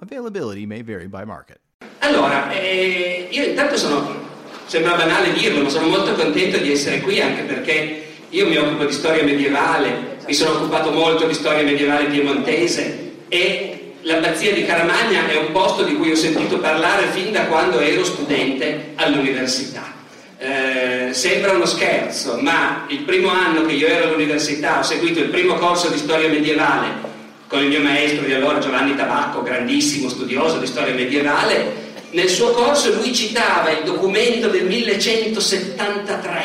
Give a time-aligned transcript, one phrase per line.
[0.00, 1.58] Availability may vary by market.
[2.00, 4.14] Allora, eh, io intanto sono,
[4.66, 8.84] sembra banale dirlo, ma sono molto contento di essere qui anche perché io mi occupo
[8.84, 15.26] di storia medievale, mi sono occupato molto di storia medievale piemontese e l'abbazia di Caramagna
[15.26, 19.96] è un posto di cui ho sentito parlare fin da quando ero studente all'università.
[20.38, 25.30] Eh, sembra uno scherzo, ma il primo anno che io ero all'università ho seguito il
[25.30, 27.16] primo corso di storia medievale
[27.48, 32.50] con il mio maestro di allora Giovanni Tabacco, grandissimo studioso di storia medievale, nel suo
[32.50, 36.44] corso lui citava il documento del 1173,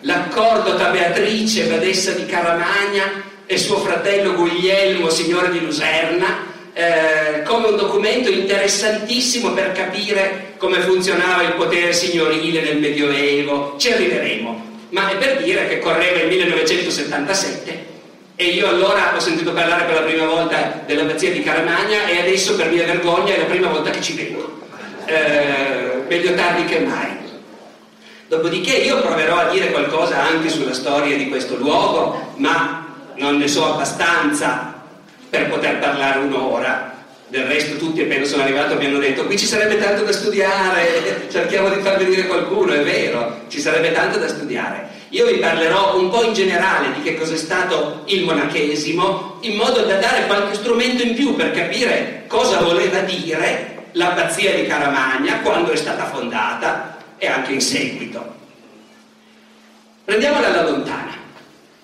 [0.00, 7.68] l'accordo tra Beatrice, badessa di Caramagna, e suo fratello Guglielmo, signore di Luserna, eh, come
[7.68, 13.76] un documento interessantissimo per capire come funzionava il potere signorile nel Medioevo.
[13.78, 17.91] Ci arriveremo, ma è per dire che correva il 1977
[18.42, 22.56] e io allora ho sentito parlare per la prima volta dell'abbazia di Caramagna e adesso
[22.56, 24.60] per mia vergogna è la prima volta che ci vengo.
[25.04, 27.20] Eh, meglio tardi che mai.
[28.26, 32.84] Dopodiché io proverò a dire qualcosa anche sulla storia di questo luogo, ma
[33.14, 34.74] non ne so abbastanza
[35.30, 36.90] per poter parlare un'ora.
[37.28, 41.28] Del resto tutti appena sono arrivato mi hanno detto qui ci sarebbe tanto da studiare,
[41.30, 45.01] cerchiamo di far venire qualcuno, è vero, ci sarebbe tanto da studiare.
[45.12, 49.82] Io vi parlerò un po' in generale di che cos'è stato il monachesimo, in modo
[49.82, 55.70] da dare qualche strumento in più per capire cosa voleva dire l'abbazia di Caramagna quando
[55.70, 58.36] è stata fondata e anche in seguito.
[60.06, 61.14] Prendiamola alla lontana.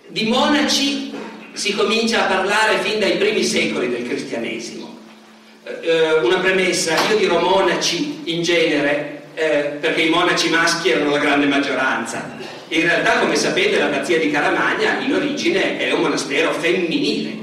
[0.07, 1.13] Di monaci
[1.53, 5.01] si comincia a parlare fin dai primi secoli del cristianesimo.
[5.83, 11.19] Eh, una premessa, io dirò monaci in genere eh, perché i monaci maschi erano la
[11.19, 17.37] grande maggioranza in realtà, come sapete, l'abbazia di Caramagna in origine è un monastero femminile.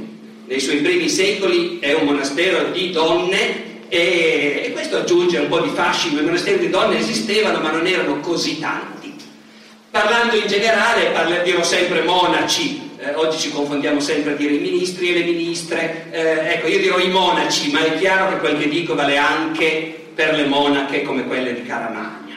[0.47, 5.62] Nei suoi primi secoli è un monastero di donne e, e questo aggiunge un po'
[5.62, 6.19] di fascino.
[6.19, 9.16] I monasteri di donne esistevano ma non erano così tanti.
[9.90, 14.59] Parlando in generale, parlo, dirò sempre monaci, eh, oggi ci confondiamo sempre a dire i
[14.59, 18.59] ministri e le ministre, eh, ecco io dirò i monaci, ma è chiaro che quel
[18.59, 22.36] che dico vale anche per le monache come quelle di Caramagna.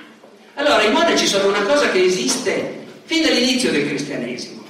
[0.55, 2.77] Allora, i monaci sono una cosa che esiste
[3.08, 4.62] fin dall'inizio del cristianesimo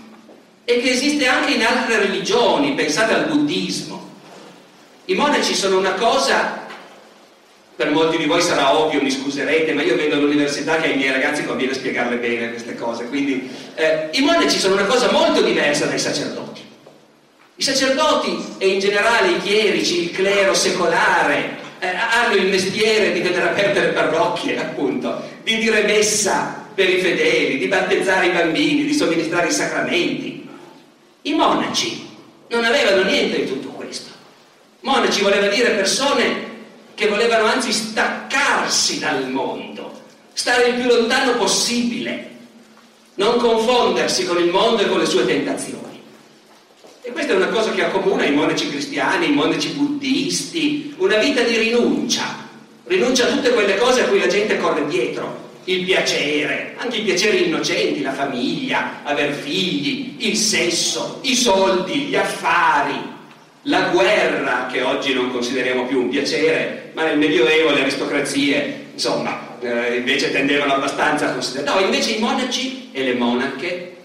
[0.65, 4.11] e che esiste anche in altre religioni, pensate al buddismo.
[5.07, 6.67] I monaci sono una cosa,
[7.75, 11.11] per molti di voi sarà ovvio, mi scuserete, ma io vedo all'università che ai miei
[11.11, 15.87] ragazzi conviene spiegarle bene queste cose, quindi eh, i monaci sono una cosa molto diversa
[15.87, 16.61] dai sacerdoti.
[17.57, 23.21] I sacerdoti e in generale i chierici, il clero secolare, eh, hanno il mestiere di
[23.21, 28.85] vedere aperte le parrocchie, appunto, di dire messa per i fedeli, di battezzare i bambini,
[28.85, 30.49] di somministrare i sacramenti.
[31.23, 32.07] I monaci
[32.51, 34.11] non avevano niente di tutto questo.
[34.83, 36.47] Monaci voleva dire persone
[36.95, 40.03] che volevano anzi staccarsi dal mondo,
[40.35, 42.31] stare il più lontano possibile,
[43.17, 46.01] non confondersi con il mondo e con le sue tentazioni.
[47.03, 51.43] E questa è una cosa che accomuna i monaci cristiani, i monaci buddisti, una vita
[51.43, 52.37] di rinuncia,
[52.85, 57.03] rinuncia a tutte quelle cose a cui la gente corre dietro, il piacere, anche i
[57.03, 62.97] piaceri innocenti, la famiglia, aver figli, il sesso, i soldi, gli affari,
[63.63, 69.59] la guerra, che oggi non consideriamo più un piacere, ma nel Medioevo le aristocrazie, insomma,
[69.61, 71.79] eh, invece tendevano abbastanza a considerare.
[71.79, 73.97] No, invece i monaci e le monache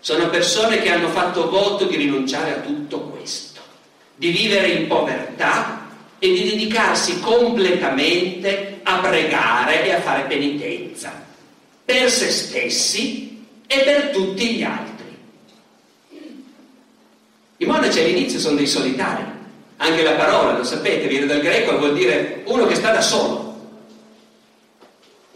[0.00, 3.60] sono persone che hanno fatto voto di rinunciare a tutto questo,
[4.16, 5.86] di vivere in povertà
[6.18, 11.12] e di dedicarsi completamente a pregare e a fare penitenza
[11.84, 15.18] per se stessi e per tutti gli altri.
[17.56, 19.24] I monaci all'inizio sono dei solitari,
[19.76, 23.00] anche la parola, lo sapete, viene dal greco e vuol dire uno che sta da
[23.00, 23.44] solo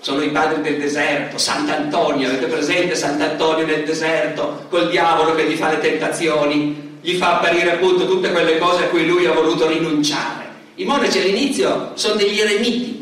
[0.01, 5.57] sono i padri del deserto, Sant'Antonio, avete presente Sant'Antonio nel deserto, col diavolo che gli
[5.57, 9.67] fa le tentazioni, gli fa apparire appunto tutte quelle cose a cui lui ha voluto
[9.67, 10.47] rinunciare.
[10.77, 12.98] I monaci all'inizio sono degli eremiti,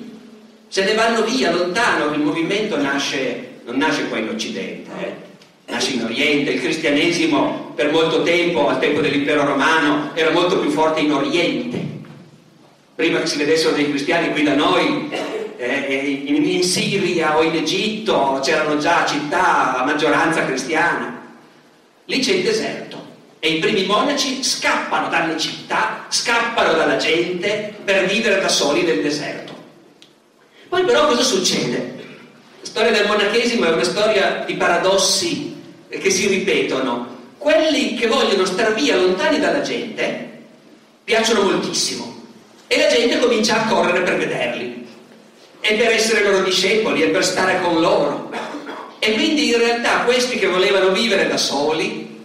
[0.68, 5.72] se ne vanno via lontano, il movimento nasce, non nasce qua in Occidente, eh?
[5.72, 10.70] nasce in Oriente, il cristianesimo per molto tempo, al tempo dell'impero romano, era molto più
[10.70, 11.78] forte in Oriente.
[12.94, 15.10] prima che si vedessero dei cristiani qui da noi,
[15.58, 21.14] eh, in, in Siria o in Egitto c'erano già città a maggioranza cristiana.
[22.04, 23.04] Lì c'è il deserto
[23.38, 29.02] e i primi monaci scappano dalle città, scappano dalla gente per vivere da soli nel
[29.02, 29.45] deserto.
[30.68, 31.94] Poi però cosa succede?
[32.60, 35.54] La storia del monachesimo è una storia di paradossi
[35.88, 37.14] che si ripetono.
[37.38, 40.40] Quelli che vogliono star via lontani dalla gente
[41.04, 42.24] piacciono moltissimo
[42.66, 44.86] e la gente comincia a correre per vederli
[45.60, 48.30] e per essere loro discepoli e per stare con loro.
[48.98, 52.24] E quindi in realtà questi che volevano vivere da soli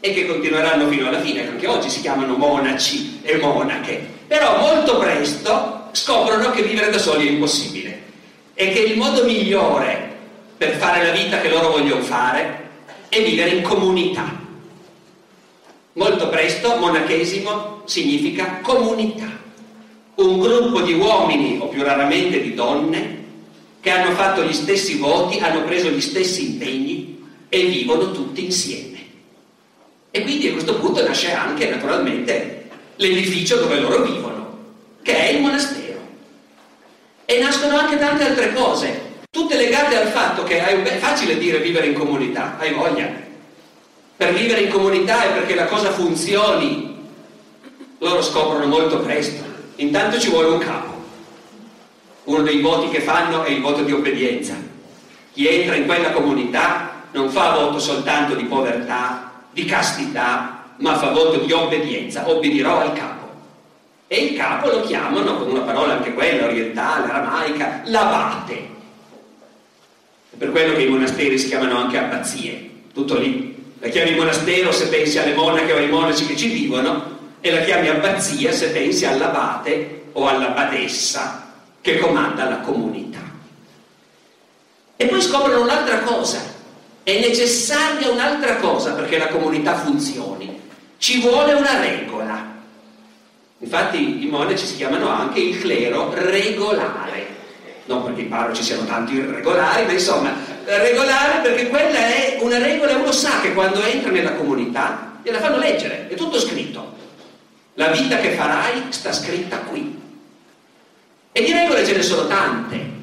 [0.00, 4.98] e che continueranno fino alla fine, anche oggi si chiamano monaci e monache, però molto
[4.98, 8.02] presto scoprono che vivere da soli è impossibile
[8.52, 10.14] e che il modo migliore
[10.58, 12.68] per fare la vita che loro vogliono fare
[13.08, 14.44] è vivere in comunità.
[15.94, 19.44] Molto presto monachesimo significa comunità
[20.16, 23.24] un gruppo di uomini, o più raramente di donne,
[23.80, 28.98] che hanno fatto gli stessi voti, hanno preso gli stessi impegni e vivono tutti insieme.
[30.10, 34.58] E quindi a questo punto nasce anche naturalmente l'edificio dove loro vivono,
[35.02, 35.75] che è il monastero.
[37.26, 41.86] E nascono anche tante altre cose, tutte legate al fatto che è facile dire vivere
[41.86, 43.10] in comunità, hai voglia.
[44.16, 46.96] Per vivere in comunità e perché la cosa funzioni,
[47.98, 49.46] loro scoprono molto presto
[49.76, 50.94] Intanto ci vuole un capo.
[52.24, 54.54] Uno dei voti che fanno è il voto di obbedienza.
[55.32, 61.10] Chi entra in quella comunità non fa voto soltanto di povertà, di castità, ma fa
[61.10, 62.28] voto di obbedienza.
[62.28, 63.15] Obbedirò al capo.
[64.08, 68.54] E il capo lo chiamano, con una parola anche quella, orientale, aramaica, l'abate.
[70.30, 72.70] È per quello che i monasteri si chiamano anche abbazie.
[72.92, 73.54] Tutto lì.
[73.80, 77.60] La chiami monastero se pensi alle monache o ai monaci che ci vivono, e la
[77.60, 83.20] chiami abbazia se pensi all'abate o alla badessa che comanda la comunità.
[84.96, 86.40] E poi scoprono un'altra cosa,
[87.02, 90.60] è necessaria un'altra cosa perché la comunità funzioni,
[90.98, 92.54] ci vuole una regola.
[93.58, 97.26] Infatti i monaci si chiamano anche il clero regolare,
[97.86, 102.96] non perché i parroci siano tanti irregolari, ma insomma, regolare perché quella è una regola,
[102.96, 106.94] uno sa che quando entra nella comunità gliela fanno leggere, è tutto scritto.
[107.74, 110.00] La vita che farai sta scritta qui.
[111.32, 112.94] E di regole ce ne sono tante.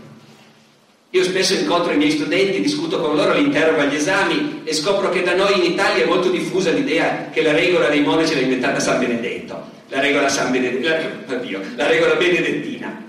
[1.10, 5.10] Io spesso incontro i miei studenti, discuto con loro, li interrogo agli esami e scopro
[5.10, 8.42] che da noi in Italia è molto diffusa l'idea che la regola dei monaci l'ha
[8.42, 13.02] inventata San Benedetto, la regola, Benedetto, oddio, la regola benedettina.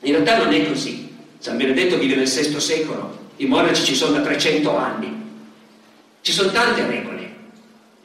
[0.00, 1.14] In realtà non è così.
[1.38, 5.20] San Benedetto vive nel VI secolo, i monaci ci sono da 300 anni.
[6.22, 7.20] Ci sono tante regole.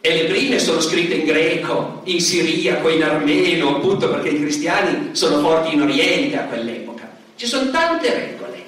[0.02, 5.10] E le prime sono scritte in greco, in siriaco, in armeno, appunto perché i cristiani
[5.14, 7.10] sono forti in Oriente a quell'epoca.
[7.36, 8.64] Ci sono tante regole.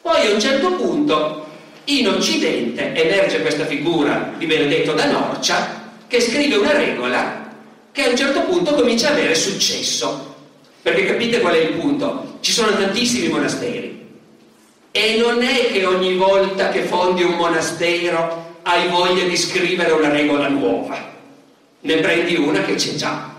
[0.00, 1.46] Poi a un certo punto
[1.84, 7.43] in Occidente emerge questa figura di Benedetto da Norcia che scrive una regola
[7.94, 10.34] che a un certo punto comincia ad avere successo.
[10.82, 12.38] Perché capite qual è il punto?
[12.40, 14.04] Ci sono tantissimi monasteri
[14.90, 20.08] e non è che ogni volta che fondi un monastero hai voglia di scrivere una
[20.08, 21.12] regola nuova,
[21.80, 23.32] ne prendi una che c'è già.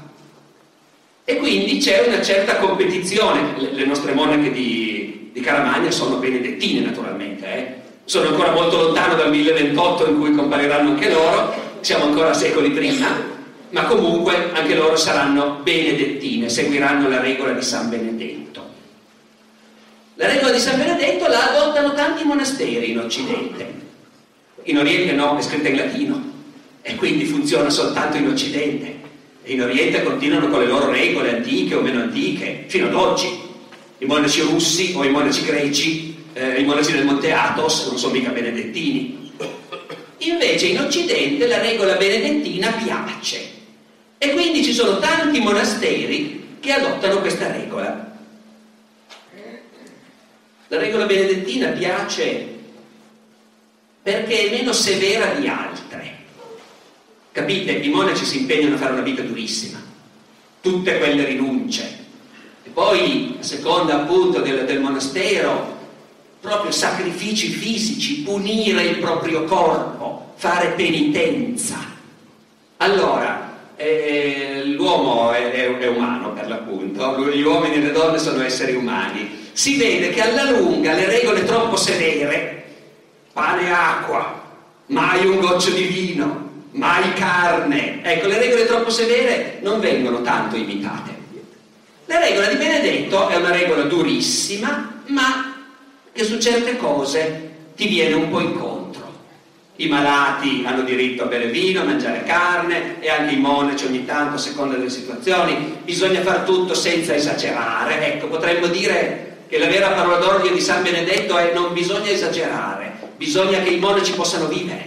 [1.25, 3.55] E quindi c'è una certa competizione.
[3.57, 7.73] Le, le nostre monache di, di, Caramagna sono benedettine naturalmente, eh?
[8.05, 13.34] sono ancora molto lontano dal 1028 in cui compariranno anche loro, siamo ancora secoli prima,
[13.75, 18.63] ma comunque anche loro saranno benedettine, seguiranno la regola di San Benedetto.
[20.13, 23.73] La regola di San Benedetto la adottano tanti monasteri in Occidente.
[24.63, 26.23] In Oriente no, è scritta in latino
[26.81, 28.95] e quindi funziona soltanto in Occidente.
[29.43, 33.27] E in Oriente continuano con le loro regole antiche o meno antiche, fino ad oggi.
[33.97, 38.13] I monaci russi o i monaci greci, eh, i monaci del Monte Athos non sono
[38.13, 39.33] mica benedettini.
[40.19, 43.54] Invece in Occidente la regola benedettina piace
[44.17, 48.13] e quindi ci sono tanti monasteri che adottano questa regola.
[50.67, 52.53] La regola benedettina piace
[54.01, 56.13] perché è meno severa di altre.
[57.31, 57.71] Capite?
[57.71, 59.79] I monaci si impegnano a fare una vita durissima,
[60.61, 62.03] tutte quelle rinunce.
[62.63, 65.75] E poi, a seconda appunto del, del monastero,
[66.39, 71.77] proprio sacrifici fisici, punire il proprio corpo, fare penitenza.
[72.77, 73.44] Allora,
[73.75, 78.73] eh, l'uomo è, è, è, umano per l'appunto, gli uomini e le donne sono esseri
[78.75, 79.43] umani.
[79.51, 82.55] Si vede che alla lunga le regole troppo severe
[83.35, 84.41] pane e acqua,
[84.87, 88.01] mai un goccio di vino, mai carne.
[88.01, 91.11] Ecco, le regole troppo severe non vengono tanto imitate.
[92.05, 95.53] La regola di Benedetto è una regola durissima, ma
[96.13, 98.74] che su certe cose ti viene un po' incontro.
[99.77, 104.05] I malati hanno diritto a bere vino, a mangiare carne e anche i monaci ogni
[104.05, 105.79] tanto a seconda delle situazioni.
[105.83, 108.13] Bisogna fare tutto senza esagerare.
[108.13, 112.93] Ecco, potremmo dire che la vera parola d'ordine di San Benedetto è non bisogna esagerare,
[113.17, 114.85] bisogna che i monaci possano vivere,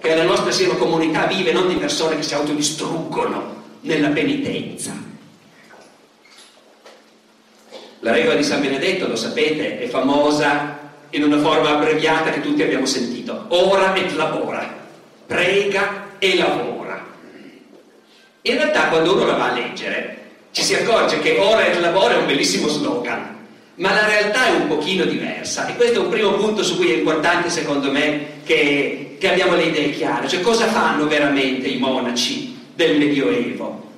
[0.00, 5.08] che la nostra sia una comunità vive, non di persone che si autodistruggono nella penitenza.
[8.00, 10.79] La regola di San Benedetto, lo sapete, è famosa
[11.10, 13.46] in una forma abbreviata che tutti abbiamo sentito.
[13.48, 14.68] Ora et lavora,
[15.26, 17.06] prega e lavora.
[18.42, 20.18] In realtà quando uno la va a leggere
[20.52, 23.36] ci si accorge che ora et lavora è un bellissimo slogan,
[23.76, 26.90] ma la realtà è un pochino diversa e questo è un primo punto su cui
[26.90, 31.78] è importante secondo me che, che abbiamo le idee chiare, cioè cosa fanno veramente i
[31.78, 33.88] monaci del Medioevo.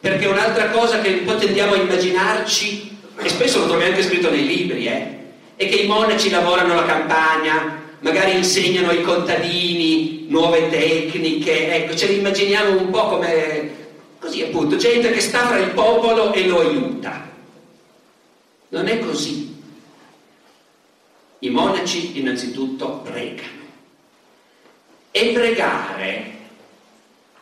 [0.00, 4.30] Perché un'altra cosa che un po' tendiamo a immaginarci, e spesso lo troviamo anche scritto
[4.30, 5.17] nei libri, eh,
[5.58, 12.06] è che i monaci lavorano la campagna, magari insegnano ai contadini nuove tecniche, ecco, ce
[12.06, 13.86] li immaginiamo un po' come
[14.20, 17.28] così appunto, gente che sta fra il popolo e lo aiuta.
[18.68, 19.56] Non è così.
[21.40, 23.66] I monaci innanzitutto pregano.
[25.10, 26.32] E pregare,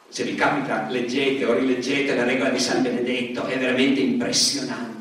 [0.08, 4.95] se vi capita leggete o rileggete la regola di San Benedetto, è veramente impressionante.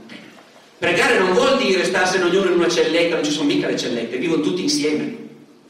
[0.86, 4.18] Pregare non vuol dire starsene ognuno in una celletta, non ci sono mica le cellette,
[4.18, 5.18] vivono tutti insieme.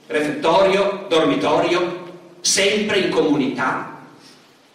[0.08, 4.08] Refettorio, dormitorio, sempre in comunità.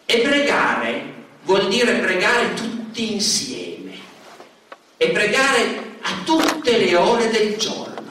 [0.06, 1.02] E pregare
[1.44, 3.92] vuol dire pregare tutti insieme.
[4.96, 8.10] E pregare a tutte le ore del giorno.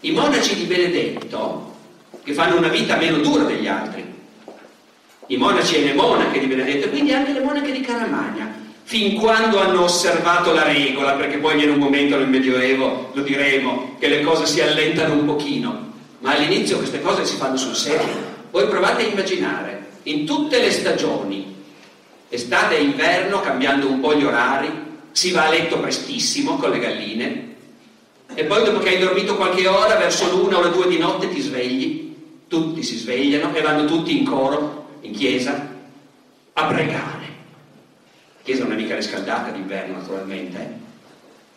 [0.00, 1.76] I monaci di Benedetto,
[2.24, 4.04] che fanno una vita meno dura degli altri,
[5.28, 9.58] i monaci e le monache di Benedetto, quindi anche le monache di Caramagna, fin quando
[9.58, 14.20] hanno osservato la regola, perché poi viene un momento nel Medioevo, lo diremo, che le
[14.20, 18.34] cose si allentano un pochino, ma all'inizio queste cose si fanno sul serio.
[18.52, 21.52] Voi provate a immaginare, in tutte le stagioni,
[22.28, 24.70] estate e inverno, cambiando un po' gli orari,
[25.10, 27.54] si va a letto prestissimo con le galline,
[28.34, 31.28] e poi dopo che hai dormito qualche ora, verso l'una o le due di notte
[31.28, 32.14] ti svegli,
[32.46, 35.74] tutti si svegliano e vanno tutti in coro, in chiesa,
[36.52, 37.25] a pregare
[38.46, 40.84] chiesa non è mica riscaldata d'inverno naturalmente,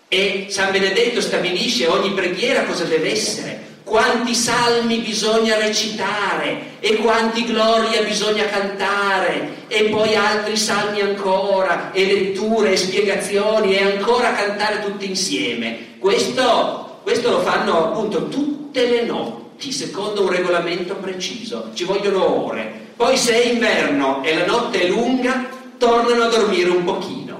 [0.07, 7.45] e San Benedetto stabilisce ogni preghiera cosa deve essere, quanti salmi bisogna recitare e quanti
[7.45, 14.81] gloria bisogna cantare e poi altri salmi ancora e letture e spiegazioni e ancora cantare
[14.81, 15.97] tutti insieme.
[15.99, 22.87] Questo, questo lo fanno appunto tutte le notti secondo un regolamento preciso, ci vogliono ore.
[22.95, 27.39] Poi se è inverno e la notte è lunga, tornano a dormire un pochino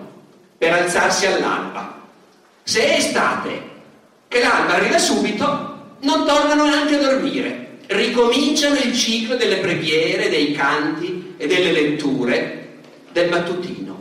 [0.58, 2.02] per alzarsi all'alba.
[2.64, 3.62] Se è estate,
[4.28, 10.54] che l'alba arriva subito, non tornano neanche a dormire, ricominciano il ciclo delle preghiere, dei
[10.54, 12.78] canti e delle letture
[13.12, 13.98] del mattutino.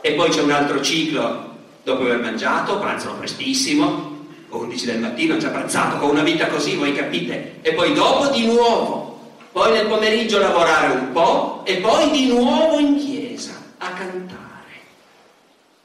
[0.00, 4.16] E poi c'è un altro ciclo dopo aver mangiato, pranzano prestissimo,
[4.48, 8.46] 11 del mattino, già pranzato, con una vita così, voi capite, e poi dopo di
[8.46, 9.20] nuovo,
[9.52, 13.07] poi nel pomeriggio lavorare un po' e poi di nuovo in chiesa
[13.78, 14.46] a cantare.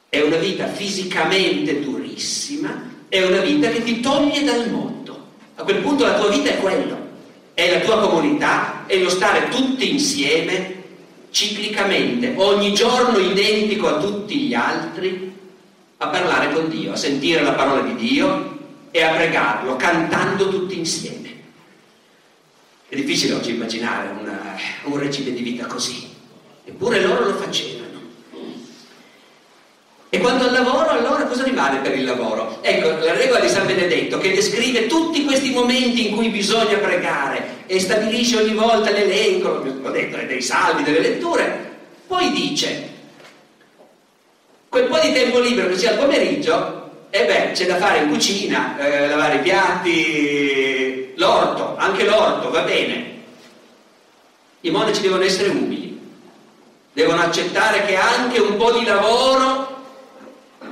[0.09, 5.31] È una vita fisicamente durissima, è una vita che ti toglie dal mondo.
[5.55, 6.97] A quel punto la tua vita è quello,
[7.53, 10.81] è la tua comunità, è lo stare tutti insieme,
[11.29, 15.33] ciclicamente, ogni giorno identico a tutti gli altri,
[15.97, 18.59] a parlare con Dio, a sentire la parola di Dio
[18.91, 21.21] e a pregarlo, cantando tutti insieme.
[22.87, 26.07] È difficile oggi immaginare una, un regime di vita così,
[26.65, 27.82] eppure loro lo facevano.
[30.13, 32.59] E quando al lavoro, allora cosa rimane per il lavoro?
[32.61, 37.63] Ecco, la regola di San Benedetto che descrive tutti questi momenti in cui bisogna pregare
[37.65, 42.89] e stabilisce ogni volta l'elenco, ho detto, dei salvi, delle letture, poi dice,
[44.69, 48.03] quel po' di tempo libero che c'è al pomeriggio, e eh beh, c'è da fare
[48.03, 53.21] in cucina, eh, lavare i piatti, l'orto, anche l'orto, va bene.
[54.61, 55.99] I monaci devono essere umili,
[56.93, 59.72] devono accettare che anche un po' di lavoro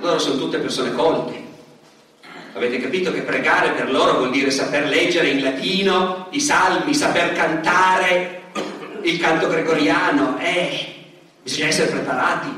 [0.02, 1.50] loro sono tutte persone colte.
[2.54, 7.34] Avete capito che pregare per loro vuol dire saper leggere in latino i salmi, saper
[7.34, 8.42] cantare
[9.04, 10.38] il canto gregoriano.
[10.40, 10.96] Eh,
[11.42, 12.50] bisogna essere preparati.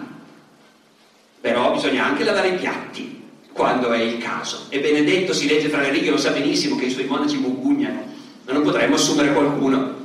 [1.42, 4.66] Però bisogna anche lavare i piatti quando è il caso.
[4.70, 8.04] E Benedetto si legge fra le righe, lo sa benissimo che i suoi monaci mugugnano,
[8.46, 10.02] ma non potremmo assumere qualcuno.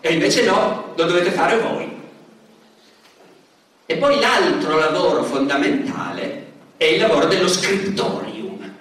[0.00, 1.94] E invece no, lo dovete fare voi.
[3.84, 6.45] E poi l'altro lavoro fondamentale
[6.76, 8.72] è il lavoro dello scriptorium,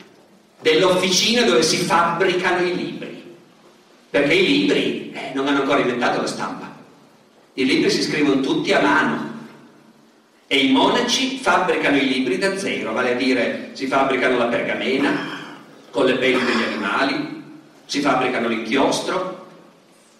[0.62, 3.24] dell'officina dove si fabbricano i libri.
[4.10, 6.74] Perché i libri eh, non hanno ancora inventato la stampa.
[7.54, 9.34] I libri si scrivono tutti a mano.
[10.48, 15.34] E i monaci fabbricano i libri da zero, vale a dire si fabbricano la pergamena
[15.90, 17.44] con le pelli degli animali,
[17.86, 19.48] si fabbricano l'inchiostro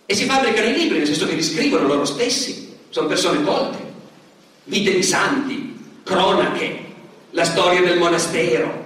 [0.06, 3.78] e si fabbricano i libri, nel senso che li scrivono loro stessi, sono persone colte,
[4.64, 6.85] vite di santi, cronache,
[7.36, 8.84] la storia del monastero.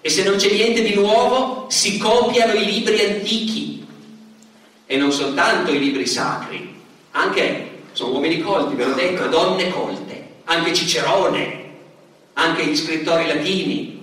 [0.00, 3.84] E se non c'è niente di nuovo, si copiano i libri antichi.
[4.86, 6.74] E non soltanto i libri sacri,
[7.12, 11.64] anche, sono uomini colti, ve l'ho detto, donne colte, anche Cicerone,
[12.34, 13.94] anche gli scrittori latini.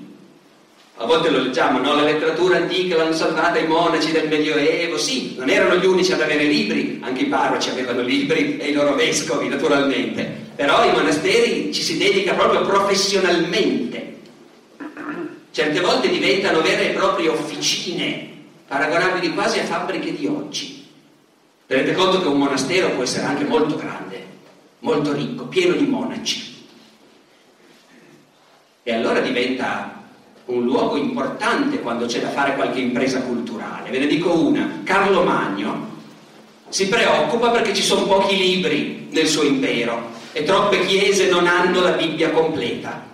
[0.97, 1.95] A volte lo leggiamo, no?
[1.95, 4.97] La letteratura antica l'hanno salvata i monaci del Medioevo.
[4.97, 8.73] Sì, non erano gli unici ad avere libri, anche i parroci avevano libri e i
[8.73, 10.42] loro vescovi, naturalmente.
[10.55, 14.19] Però i monasteri ci si dedica proprio professionalmente.
[15.51, 18.29] Certe volte diventano vere e proprie officine,
[18.67, 20.87] paragonabili quasi a fabbriche di oggi.
[21.65, 24.25] Tenete conto che un monastero può essere anche molto grande,
[24.79, 26.65] molto ricco, pieno di monaci.
[28.83, 30.01] E allora diventa
[30.45, 33.89] un luogo importante quando c'è da fare qualche impresa culturale.
[33.89, 35.91] Ve ne dico una, Carlo Magno
[36.69, 41.79] si preoccupa perché ci sono pochi libri nel suo impero e troppe chiese non hanno
[41.81, 43.11] la Bibbia completa.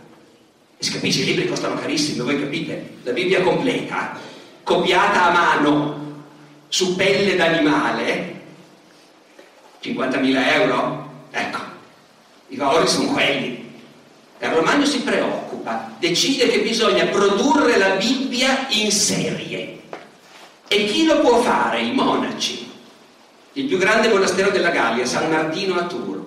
[0.77, 2.93] E si capisce, i libri costano carissimi, voi capite?
[3.03, 4.17] La Bibbia completa,
[4.63, 6.23] copiata a mano
[6.69, 8.41] su pelle d'animale,
[9.83, 11.11] 50.000 euro?
[11.31, 11.59] Ecco,
[12.47, 13.67] i valori sono quelli.
[14.38, 19.81] Carlo Magno si preoccupa, decide che bisogna produrre la Bibbia in serie.
[20.69, 21.81] E chi lo può fare?
[21.81, 22.71] I monaci.
[23.53, 26.18] Il più grande monastero della Gallia, San Martino a Tours.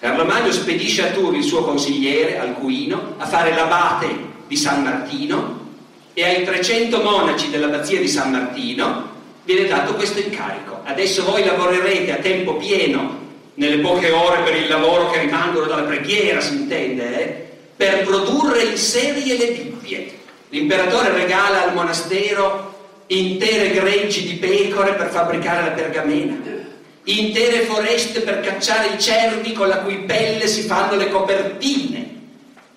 [0.00, 4.08] Carlo Magno spedisce a Tours il suo consigliere, Alcuino, a fare l'abate
[4.46, 5.58] di San Martino
[6.14, 9.10] e ai 300 monaci dell'abbazia di San Martino
[9.44, 10.80] viene dato questo incarico.
[10.84, 13.18] Adesso voi lavorerete a tempo pieno
[13.56, 17.48] nelle poche ore per il lavoro che rimangono dalla preghiera, si intende, eh?
[17.76, 20.18] per produrre in serie le Bibbie.
[20.48, 26.38] L'imperatore regala al monastero intere greggi di pecore per fabbricare la pergamena,
[27.04, 32.18] intere foreste per cacciare i cervi con la cui pelle si fanno le copertine.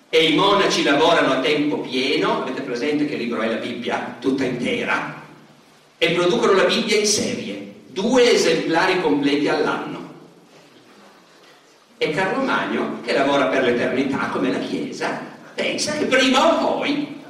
[0.08, 4.44] E i monaci lavorano a tempo pieno, avete presente che libro è la Bibbia tutta
[4.44, 5.22] intera,
[5.98, 10.12] e producono la Bibbia in serie, due esemplari completi all'anno.
[11.98, 15.20] E Carlo Magno, che lavora per l'eternità come la Chiesa,
[15.54, 17.20] pensa che prima o poi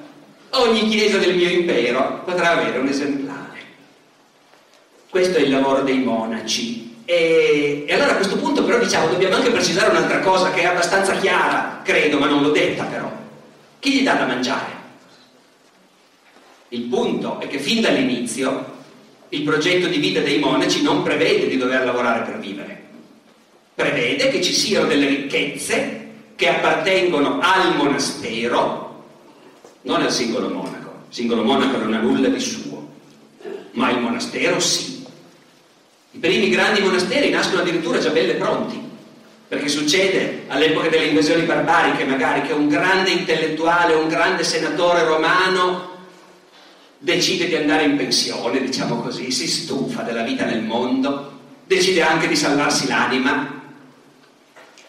[0.50, 3.60] ogni chiesa del mio impero potrà avere un esemplare.
[5.08, 6.83] Questo è il lavoro dei monaci.
[7.04, 10.66] E, e, allora a questo punto però diciamo dobbiamo anche precisare un'altra cosa che è
[10.66, 13.10] abbastanza chiara, credo, ma non l'ho detta però.
[13.78, 14.72] Chi gli dà da mangiare?
[16.68, 18.72] Il punto è che fin dall'inizio
[19.28, 22.82] il progetto di vita dei monaci non prevede di dover lavorare per vivere,
[23.74, 28.84] prevede che ci siano delle ricchezze che appartengono al monastero
[29.82, 30.92] non al singolo monaco.
[31.08, 32.88] Il singolo monaco non ha nulla di suo,
[33.72, 34.93] ma il monastero sì.
[36.14, 38.80] I primi grandi monasteri nascono addirittura già belle pronti,
[39.48, 45.90] perché succede all'epoca delle invasioni barbariche magari che un grande intellettuale, un grande senatore romano
[46.98, 51.32] decide di andare in pensione, diciamo così, si stufa della vita nel mondo,
[51.66, 53.62] decide anche di salvarsi l'anima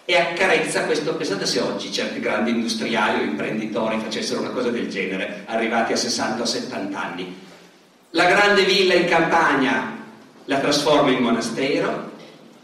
[0.05, 1.15] e accarezza questo.
[1.15, 5.97] Pensate se oggi certi grandi industriali o imprenditori facessero una cosa del genere, arrivati a
[5.97, 7.35] 60 o 70 anni.
[8.11, 10.04] La grande villa in campagna
[10.45, 12.11] la trasforma in monastero,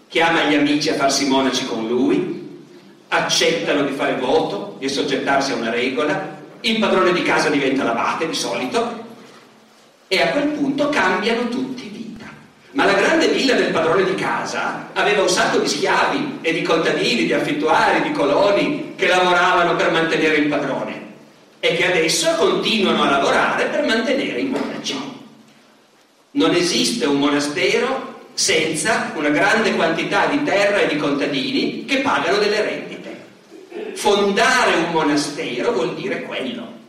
[0.08, 2.66] chiama gli amici a farsi monaci con lui,
[3.10, 8.28] accettano di fare voto, di soggettarsi a una regola, il padrone di casa diventa l'abate
[8.28, 9.00] di solito
[10.08, 11.82] e a quel punto cambiano tutti
[12.72, 16.62] ma la grande villa del padrone di casa aveva un sacco di schiavi e di
[16.62, 21.10] contadini, di affittuari, di coloni che lavoravano per mantenere il padrone
[21.60, 25.11] e che adesso continuano a lavorare per mantenere i monaci.
[26.32, 32.38] Non esiste un monastero senza una grande quantità di terra e di contadini che pagano
[32.38, 33.26] delle rendite.
[33.96, 36.80] Fondare un monastero vuol dire quello.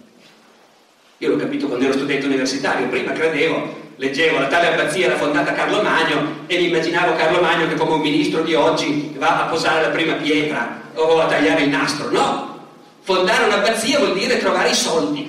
[1.19, 5.53] Io l'ho capito quando ero studente universitario, prima credevo leggevo la tale abbazia era fondata
[5.53, 9.47] Carlo Magno e mi immaginavo Carlo Magno che come un ministro di oggi va a
[9.47, 12.11] posare la prima pietra o a tagliare il nastro.
[12.11, 12.67] No,
[13.03, 15.22] fondare un'abbazia vuol dire trovare i soldi.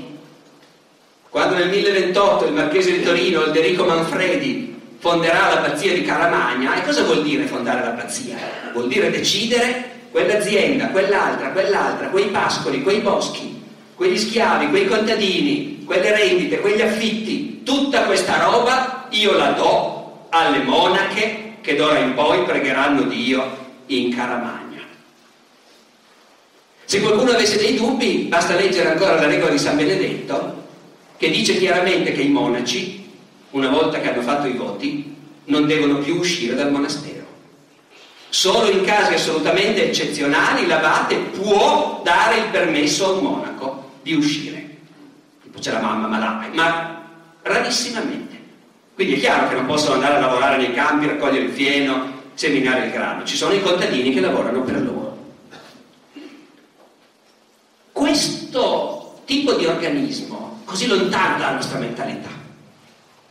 [1.34, 7.02] Quando nel 1028 il marchese di Torino, Alderico Manfredi, fonderà l'abbazia di Caramagna, e cosa
[7.02, 8.38] vuol dire fondare l'abbazia?
[8.72, 13.64] Vuol dire decidere quell'azienda, quell'altra, quell'altra, quei pascoli, quei boschi,
[13.96, 20.60] quegli schiavi, quei contadini, quelle rendite, quegli affitti, tutta questa roba io la do alle
[20.60, 24.82] monache che d'ora in poi pregheranno Dio in Caramagna.
[26.86, 30.62] Se qualcuno avesse dei dubbi, basta leggere ancora la regola di San Benedetto,
[31.24, 33.10] che dice chiaramente che i monaci,
[33.52, 37.26] una volta che hanno fatto i voti, non devono più uscire dal monastero.
[38.28, 44.76] Solo in casi assolutamente eccezionali l'abate può dare il permesso a un monaco di uscire.
[45.44, 47.04] Tipo c'è la mamma malata, ma
[47.42, 48.38] rarissimamente.
[48.94, 52.88] Quindi è chiaro che non possono andare a lavorare nei campi, raccogliere il fieno, seminare
[52.88, 53.24] il grano.
[53.24, 55.18] Ci sono i contadini che lavorano per loro.
[57.94, 62.30] Questo tipo di organismo, così lontano dalla nostra mentalità,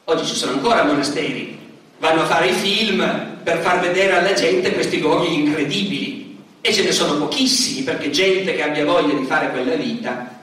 [0.05, 1.59] oggi ci sono ancora monasteri,
[1.99, 6.39] vanno a fare i film per far vedere alla gente questi luoghi incredibili.
[6.61, 10.39] E ce ne sono pochissimi perché gente che abbia voglia di fare quella vita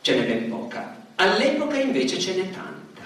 [0.00, 0.96] ce n'è ben poca.
[1.16, 3.02] All'epoca invece ce n'è tanta,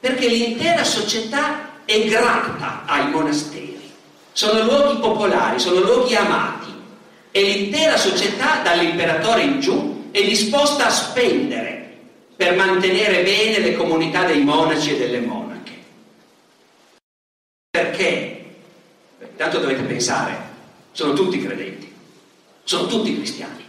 [0.00, 3.92] perché l'intera società è grata ai monasteri,
[4.32, 6.70] sono luoghi popolari, sono luoghi amati.
[7.30, 11.81] E l'intera società dall'imperatore in giù è disposta a spendere
[12.42, 15.70] per mantenere bene le comunità dei monaci e delle monache.
[17.70, 18.44] Perché?
[19.36, 20.36] Tanto dovete pensare,
[20.90, 21.92] sono tutti credenti,
[22.64, 23.64] sono tutti cristiani,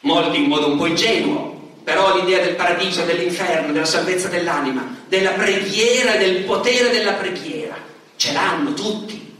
[0.00, 5.30] molti in modo un po' ingenuo, però l'idea del paradiso, dell'inferno, della salvezza dell'anima, della
[5.30, 7.76] preghiera, del potere della preghiera,
[8.16, 9.34] ce l'hanno tutti.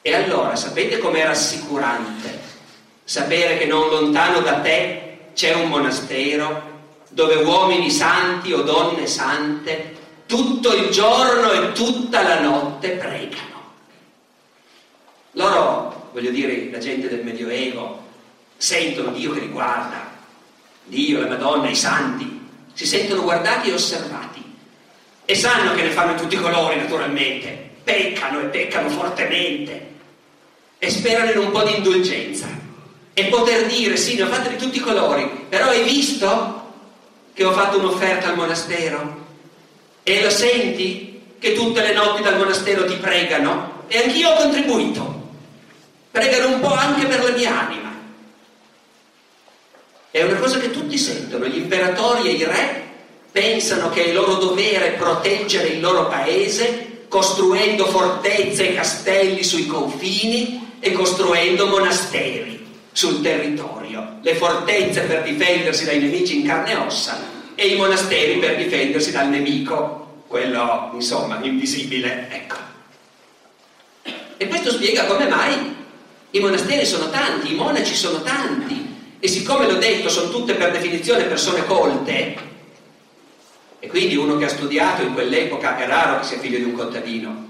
[0.00, 2.38] E allora sapete com'è rassicurante
[3.02, 5.07] sapere che non lontano da te
[5.38, 6.62] c'è un monastero
[7.10, 9.94] dove uomini santi o donne sante
[10.26, 13.72] tutto il giorno e tutta la notte pregano.
[15.32, 18.02] Loro, voglio dire, la gente del Medioevo,
[18.56, 20.10] sentono Dio che li guarda,
[20.86, 24.42] Dio, la Madonna, i santi, si sentono guardati e osservati.
[25.24, 29.86] E sanno che ne fanno tutti i colori naturalmente, peccano e peccano fortemente.
[30.78, 32.57] E sperano in un po' di indulgenza
[33.18, 36.66] e poter dire sì, ne ho fatte di tutti i colori, però hai visto
[37.34, 39.26] che ho fatto un'offerta al monastero?
[40.04, 43.82] E lo senti che tutte le notti dal monastero ti pregano?
[43.88, 45.30] E anch'io ho contribuito.
[46.12, 47.92] Pregano un po' anche per la mia anima.
[50.12, 52.86] È una cosa che tutti sentono, gli imperatori e i re
[53.32, 59.66] pensano che è il loro dovere proteggere il loro paese costruendo fortezze e castelli sui
[59.66, 62.57] confini e costruendo monasteri
[62.98, 67.16] sul territorio, le fortezze per difendersi dai nemici in carne e ossa
[67.54, 72.56] e i monasteri per difendersi dal nemico, quello insomma invisibile, ecco.
[74.36, 75.76] E questo spiega come mai
[76.30, 80.72] i monasteri sono tanti, i monaci sono tanti e siccome l'ho detto sono tutte per
[80.72, 82.36] definizione persone colte
[83.78, 86.72] e quindi uno che ha studiato in quell'epoca è raro che sia figlio di un
[86.74, 87.46] contadino.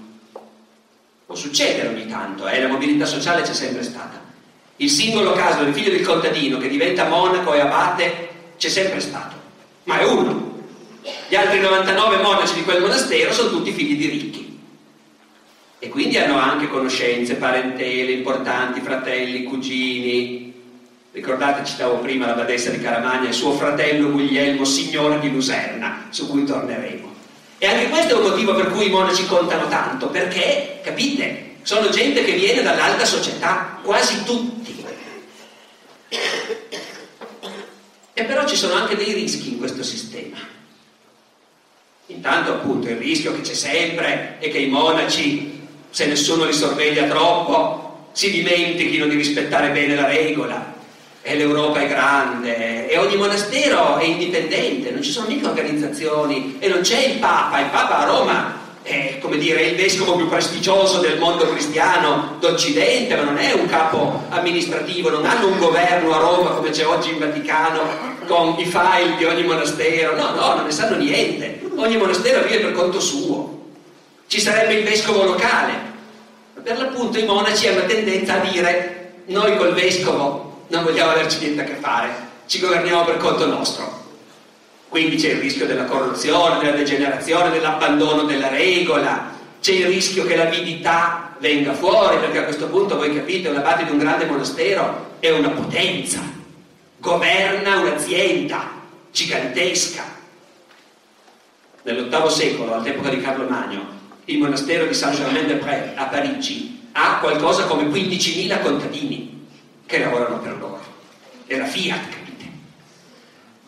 [1.25, 2.61] Può succedere ogni tanto, eh?
[2.61, 4.18] la mobilità sociale c'è sempre stata.
[4.79, 9.39] Il singolo caso del figlio del contadino che diventa monaco e abate c'è sempre stato
[9.89, 10.57] ma è uno.
[11.29, 14.61] Gli altri 99 monaci di quel monastero sono tutti figli di ricchi.
[15.81, 20.53] E quindi hanno anche conoscenze, parentele importanti, fratelli, cugini.
[21.11, 26.29] Ricordate, citavo prima la badessa di Caramagna e suo fratello Guglielmo, signore di Luserna, su
[26.29, 27.15] cui torneremo.
[27.57, 31.91] E anche questo è un motivo per cui i monaci contano tanto, perché, capite, sono
[31.91, 34.83] gente che viene dall'alta società, quasi tutti.
[38.15, 40.39] E però ci sono anche dei rischi in questo sistema.
[42.07, 47.05] Intanto appunto il rischio che c'è sempre è che i monaci, se nessuno li sorveglia
[47.05, 50.75] troppo, si dimentichino di rispettare bene la regola.
[51.21, 56.69] E l'Europa è grande e ogni monastero è indipendente, non ci sono mica organizzazioni e
[56.69, 58.58] non c'è il Papa, il Papa a Roma
[58.89, 63.67] è come dire, il vescovo più prestigioso del mondo cristiano d'Occidente, ma non è un
[63.67, 68.65] capo amministrativo, non hanno un governo a Roma come c'è oggi in Vaticano con i
[68.65, 72.99] file di ogni monastero, no, no, non ne sanno niente, ogni monastero vive per conto
[72.99, 73.57] suo.
[74.27, 75.73] Ci sarebbe il vescovo locale,
[76.55, 81.41] ma per l'appunto i monaci hanno tendenza a dire noi col vescovo non vogliamo averci
[81.41, 82.09] niente a che fare,
[82.47, 84.07] ci governiamo per conto nostro.
[84.89, 90.37] Quindi c'è il rischio della corruzione, della degenerazione, dell'abbandono della regola, c'è il rischio che
[90.37, 95.17] l'avidità venga fuori, perché a questo punto voi capite, un abate di un grande monastero
[95.19, 96.21] è una potenza,
[96.99, 98.71] governa un'azienda
[99.11, 100.05] gigantesca.
[101.83, 103.97] Nell'VIII secolo, all'epoca di Carlo Magno,
[104.27, 109.47] il monastero di Saint-Germain-des-Prés a Parigi ha qualcosa come 15.000 contadini
[109.87, 110.81] che lavorano per loro.
[111.47, 112.45] La Fiat, capite?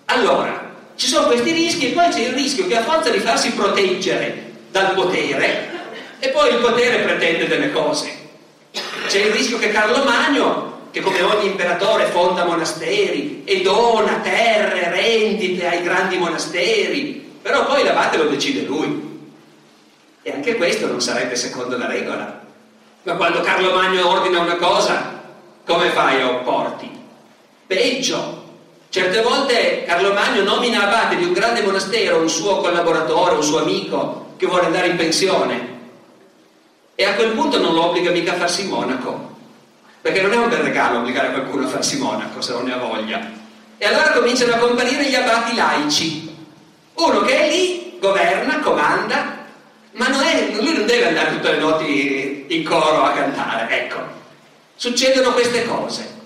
[0.06, 0.69] Allora,
[1.00, 4.52] ci sono questi rischi e poi c'è il rischio che a forza di farsi proteggere
[4.70, 5.70] dal potere,
[6.18, 8.12] e poi il potere pretende delle cose.
[9.06, 14.90] C'è il rischio che Carlo Magno, che come ogni imperatore fonda monasteri e dona terre,
[14.90, 19.30] rendite ai grandi monasteri, però poi l'abate lo decide lui.
[20.22, 22.42] E anche questo non sarebbe secondo la regola.
[23.04, 25.18] Ma quando Carlo Magno ordina una cosa,
[25.64, 26.90] come fai a opporti?
[27.66, 28.39] Peggio.
[28.90, 33.60] Certe volte Carlo Magno nomina abate di un grande monastero un suo collaboratore, un suo
[33.60, 35.78] amico che vuole andare in pensione.
[36.96, 39.36] E a quel punto non lo obbliga mica a farsi monaco.
[40.00, 42.78] Perché non è un bel regalo obbligare qualcuno a farsi monaco se non ne ha
[42.78, 43.30] voglia.
[43.78, 46.36] E allora cominciano a comparire gli abati laici.
[46.94, 49.46] Uno che è lì, governa, comanda,
[49.92, 53.98] ma non è, lui non deve andare tutte le notti in coro a cantare, ecco.
[54.74, 56.18] Succedono queste cose.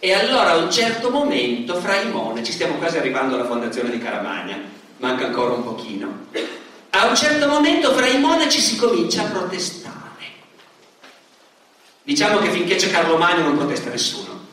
[0.00, 3.98] E allora a un certo momento fra i monaci, stiamo quasi arrivando alla fondazione di
[3.98, 4.56] Caramagna,
[4.98, 6.26] manca ancora un pochino,
[6.90, 9.96] a un certo momento fra i monaci si comincia a protestare.
[12.02, 14.46] Diciamo che finché c'è Carlo Magno non protesta nessuno.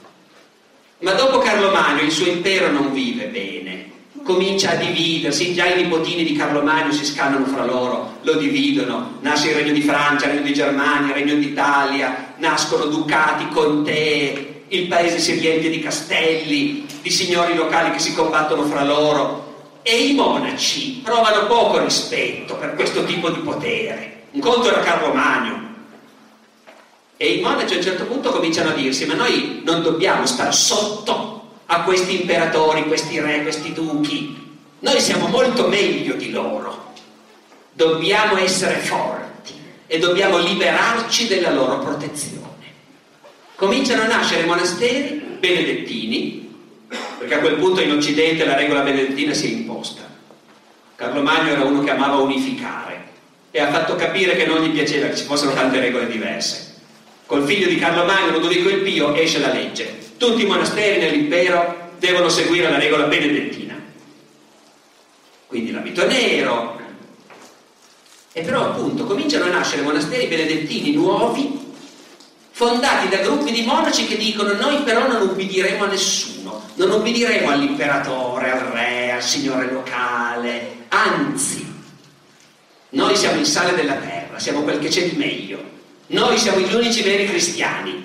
[0.99, 3.93] Ma dopo Carlo Magno il suo impero non vive bene
[4.25, 9.19] comincia a dividersi, già i nipotini di Carlo Magno si scannano fra loro, lo dividono,
[9.21, 14.54] nasce il regno di Francia, il regno di Germania, il regno d'Italia, nascono ducati, contee,
[14.69, 19.43] il paese si riempie di castelli, di signori locali che si combattono fra loro
[19.83, 24.23] e i monaci provano poco rispetto per questo tipo di potere.
[24.31, 25.63] Un conto era Carlo Magno.
[27.17, 30.51] E i monaci a un certo punto cominciano a dirsi, ma noi non dobbiamo stare
[30.51, 34.57] sotto a questi imperatori, questi re, questi duchi.
[34.79, 36.93] Noi siamo molto meglio di loro.
[37.71, 39.53] Dobbiamo essere forti
[39.85, 42.44] e dobbiamo liberarci della loro protezione.
[43.55, 46.53] Cominciano a nascere monasteri benedettini,
[47.17, 50.03] perché a quel punto in Occidente la regola benedettina si è imposta.
[50.95, 53.03] Carlo Magno era uno che amava unificare
[53.51, 56.73] e ha fatto capire che non gli piaceva che ci fossero tante regole diverse.
[57.25, 61.91] Col figlio di Carlo Magno, Ludovico il Pio, esce la legge tutti i monasteri nell'impero
[61.99, 63.75] devono seguire la regola benedettina.
[65.47, 66.79] Quindi l'abito nero.
[68.31, 71.64] E però appunto cominciano a nascere monasteri benedettini nuovi,
[72.55, 77.49] fondati da gruppi di monaci che dicono noi però non ubbidiremo a nessuno, non ubbidiremo
[77.49, 81.69] all'imperatore, al re, al signore locale, anzi,
[82.91, 85.61] noi siamo il sale della terra, siamo quel che c'è di meglio,
[86.07, 88.03] noi siamo gli unici veri cristiani,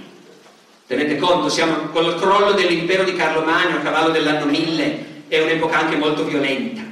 [0.88, 5.78] Tenete conto, siamo col crollo dell'impero di Carlo Magno a cavallo dell'anno 1000, è un'epoca
[5.78, 6.82] anche molto violenta.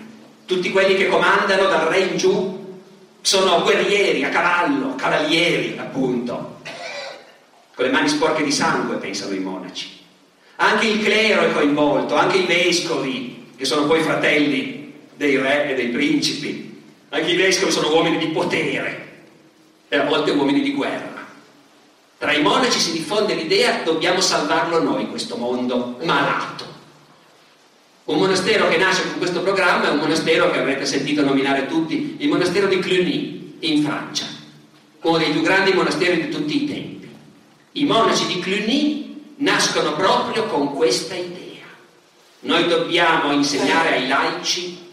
[0.46, 2.78] Tutti quelli che comandano dal re in giù
[3.20, 6.60] sono guerrieri, a cavallo, cavalieri, appunto.
[7.78, 9.88] Con le mani sporche di sangue, pensano i monaci.
[10.56, 15.74] Anche il clero è coinvolto, anche i vescovi, che sono poi fratelli dei re e
[15.76, 16.82] dei principi.
[17.10, 19.26] Anche i vescovi sono uomini di potere
[19.86, 21.24] e a volte uomini di guerra.
[22.18, 26.64] Tra i monaci si diffonde l'idea dobbiamo salvarlo noi questo mondo malato.
[28.06, 32.16] Un monastero che nasce con questo programma è un monastero che avrete sentito nominare tutti,
[32.18, 34.26] il monastero di Cluny in Francia,
[35.02, 36.97] uno dei più grandi monasteri di tutti i tempi.
[37.78, 41.62] I monaci di Cluny nascono proprio con questa idea.
[42.40, 44.86] Noi dobbiamo insegnare ai laici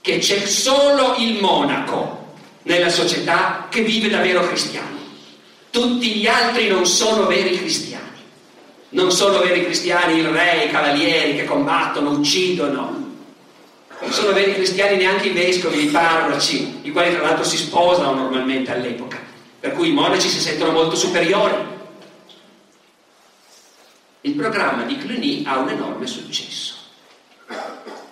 [0.00, 4.98] che c'è solo il monaco nella società che vive davvero cristiano.
[5.70, 8.02] Tutti gli altri non sono veri cristiani.
[8.90, 13.12] Non sono veri cristiani il re, i cavalieri che combattono, uccidono.
[14.00, 18.12] Non sono veri cristiani neanche i vescovi, i parroci, i quali tra l'altro si sposano
[18.12, 19.20] normalmente all'epoca.
[19.60, 21.73] Per cui i monaci si sentono molto superiori.
[24.26, 26.76] Il programma di Cluny ha un enorme successo.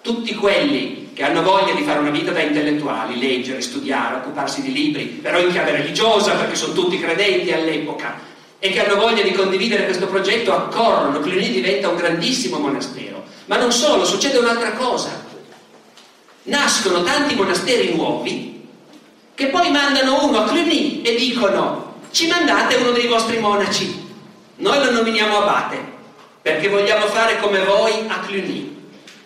[0.02, 4.74] Tutti quelli che hanno voglia di fare una vita da intellettuali, leggere, studiare, occuparsi di
[4.74, 8.20] libri, però in chiave religiosa perché sono tutti credenti all'epoca,
[8.58, 13.24] e che hanno voglia di condividere questo progetto accorrono, Cluny diventa un grandissimo monastero.
[13.46, 15.24] Ma non solo, succede un'altra cosa.
[16.42, 18.68] Nascono tanti monasteri nuovi
[19.34, 24.10] che poi mandano uno a Cluny e dicono ci mandate uno dei vostri monaci,
[24.56, 25.91] noi lo nominiamo abate
[26.42, 28.80] perché vogliamo fare come voi a Cluny.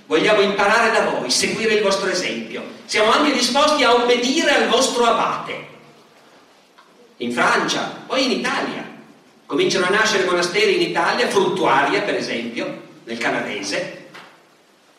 [0.07, 2.63] Vogliamo imparare da voi, seguire il vostro esempio.
[2.85, 5.67] Siamo anche disposti a obbedire al vostro abate.
[7.17, 8.85] In Francia, poi in Italia.
[9.47, 14.09] Cominciano a nascere monasteri in Italia, Fruttuaria per esempio, nel canadese,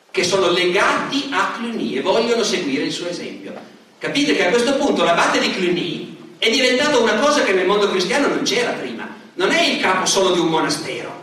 [0.09, 3.53] che sono legati a Cluny e vogliono seguire il suo esempio.
[3.99, 7.89] Capite che a questo punto l'abate di Cluny è diventata una cosa che nel mondo
[7.89, 9.07] cristiano non c'era prima.
[9.35, 11.16] Non è il capo solo di un monastero,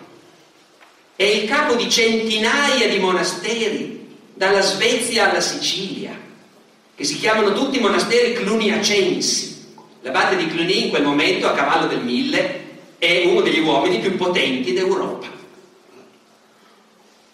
[1.17, 6.19] è il capo di centinaia di monasteri, dalla Svezia alla Sicilia,
[6.95, 9.53] che si chiamano tutti monasteri cluniacensi.
[10.01, 12.63] L'abate di Cluny in quel momento, a cavallo del mille,
[12.99, 15.29] è uno degli uomini più potenti d'Europa.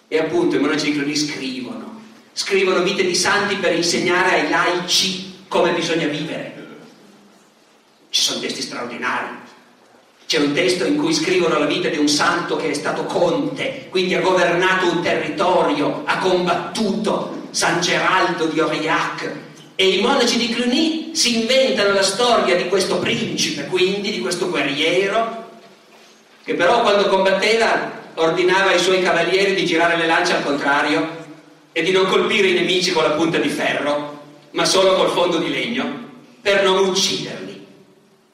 [0.09, 5.45] E appunto i monaci di Cluny scrivono, scrivono vite di santi per insegnare ai laici
[5.49, 6.59] come bisogna vivere.
[8.11, 9.40] Ci sono testi straordinari.
[10.31, 13.89] C'è un testo in cui scrivono la vita di un santo che è stato conte,
[13.91, 19.29] quindi ha governato un territorio, ha combattuto San Geraldo di Aurillac.
[19.75, 24.49] E i monaci di Cluny si inventano la storia di questo principe, quindi di questo
[24.49, 25.51] guerriero,
[26.45, 31.09] che però quando combatteva ordinava ai suoi cavalieri di girare le lance al contrario
[31.73, 34.21] e di non colpire i nemici con la punta di ferro,
[34.53, 35.93] ma solo col fondo di legno,
[36.41, 37.50] per non ucciderli,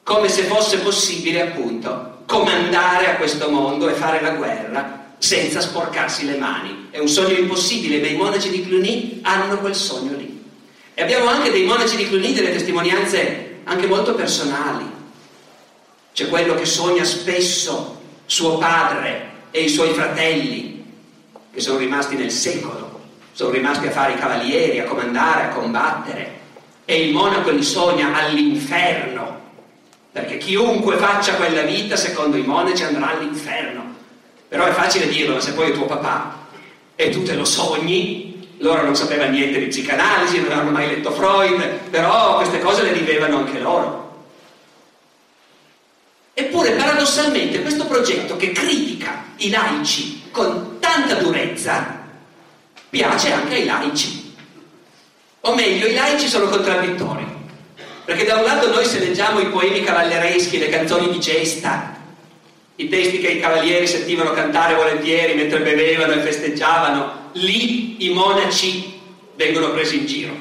[0.07, 6.25] come se fosse possibile appunto comandare a questo mondo e fare la guerra senza sporcarsi
[6.25, 6.87] le mani.
[6.91, 10.45] È un sogno impossibile, ma i monaci di Cluny hanno quel sogno lì.
[10.93, 14.85] E abbiamo anche dei monaci di Cluny delle testimonianze anche molto personali.
[16.13, 20.85] C'è quello che sogna spesso suo padre e i suoi fratelli,
[21.51, 23.01] che sono rimasti nel secolo,
[23.33, 26.39] sono rimasti a fare i cavalieri, a comandare, a combattere,
[26.85, 29.46] e il monaco li sogna all'inferno,
[30.17, 33.93] perché chiunque faccia quella vita, secondo i monaci, andrà all'inferno.
[34.47, 36.47] Però è facile dirlo, ma se poi è tuo papà
[36.95, 41.11] e tu te lo sogni, loro non sapevano niente di psicanalisi, non avevano mai letto
[41.11, 44.25] Freud, però queste cose le vivevano anche loro.
[46.33, 52.05] Eppure paradossalmente questo progetto che critica i laici con tanta durezza
[52.89, 54.33] piace anche ai laici.
[55.41, 57.36] O meglio, i laici sono contraddittori.
[58.07, 61.93] Perché da un lato noi se leggiamo i poemi cavallereschi, le canzoni di gesta,
[62.77, 68.97] i testi che i cavalieri sentivano cantare volentieri mentre bevevano e festeggiavano, lì i monaci
[69.35, 70.33] vengono presi in giro.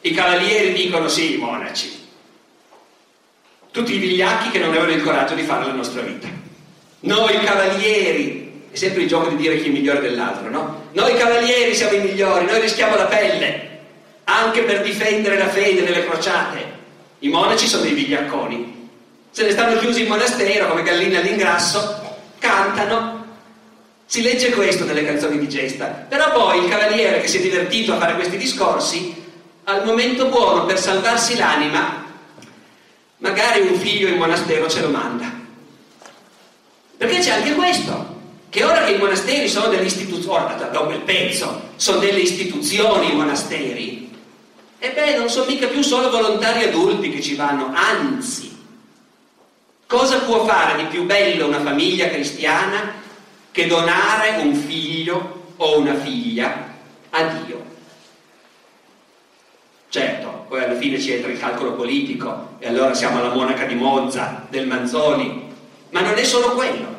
[0.00, 1.92] I cavalieri dicono sì, i monaci,
[3.70, 6.28] tutti i vigliacchi che non avevano il coraggio di fare la nostra vita.
[7.00, 10.84] Noi cavalieri, è sempre il gioco di dire chi è migliore dell'altro, no?
[10.92, 13.73] Noi cavalieri siamo i migliori, noi rischiamo la pelle,
[14.24, 16.72] anche per difendere la fede nelle crociate.
[17.20, 18.74] I monaci sono dei vigliacconi,
[19.30, 22.02] se ne stanno chiusi in monastero come galline all'ingrasso,
[22.38, 23.22] cantano.
[24.06, 25.86] Si legge questo nelle canzoni di gesta.
[25.86, 29.12] Però poi il cavaliere che si è divertito a fare questi discorsi,
[29.64, 32.04] al momento buono per salvarsi l'anima,
[33.16, 35.32] magari un figlio in monastero ce lo manda.
[36.96, 41.00] Perché c'è anche questo, che ora che i monasteri sono delle istituzioni, da un bel
[41.00, 44.13] pezzo, sono delle istituzioni i monasteri,
[44.84, 48.54] e beh, non sono mica più solo volontari adulti che ci vanno, anzi,
[49.86, 52.92] cosa può fare di più bello una famiglia cristiana
[53.50, 56.68] che donare un figlio o una figlia
[57.08, 57.64] a Dio?
[59.88, 63.76] Certo, poi alla fine ci entra il calcolo politico e allora siamo alla monaca di
[63.76, 65.50] Monza, del Manzoni,
[65.92, 66.94] ma non è solo quello,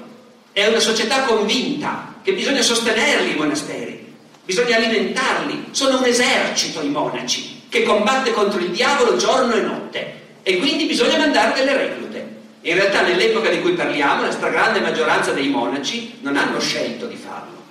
[0.53, 4.11] è una società convinta che bisogna sostenerli i monasteri,
[4.43, 10.23] bisogna alimentarli, sono un esercito i monaci che combatte contro il diavolo giorno e notte
[10.43, 12.33] e quindi bisogna mandare delle reclute.
[12.61, 17.15] In realtà nell'epoca di cui parliamo la stragrande maggioranza dei monaci non hanno scelto di
[17.15, 17.63] farlo,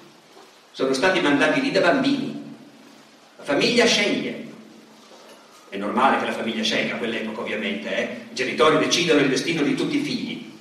[0.73, 2.43] sono stati mandati lì da bambini.
[3.37, 4.45] La famiglia sceglie,
[5.69, 8.03] è normale che la famiglia scelga a quell'epoca ovviamente, eh?
[8.31, 10.53] i genitori decidono il destino di tutti i figli.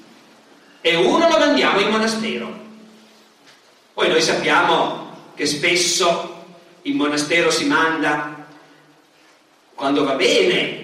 [0.82, 2.62] E uno lo mandiamo in monastero.
[3.94, 6.46] Poi noi sappiamo che spesso
[6.84, 8.33] in monastero si manda
[9.76, 10.82] quando va bene,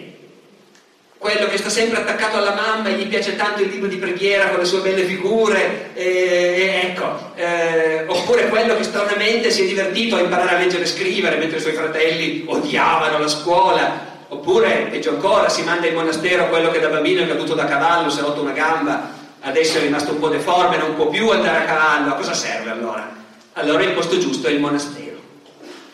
[1.18, 4.50] quello che sta sempre attaccato alla mamma e gli piace tanto il libro di preghiera
[4.50, 10.16] con le sue belle figure, e, ecco, eh, oppure quello che stranamente si è divertito
[10.16, 15.10] a imparare a leggere e scrivere mentre i suoi fratelli odiavano la scuola Oppure, peggio
[15.10, 18.22] ancora, si manda in monastero quello che da bambino è caduto da cavallo, si è
[18.22, 22.14] rotto una gamba, adesso è rimasto un po' deforme, non può più andare a cavallo.
[22.14, 23.12] A cosa serve allora?
[23.54, 25.18] Allora il posto giusto è il monastero.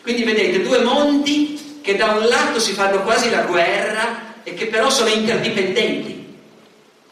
[0.02, 4.66] Quindi vedete due mondi che da un lato si fanno quasi la guerra e che
[4.66, 6.34] però sono interdipendenti.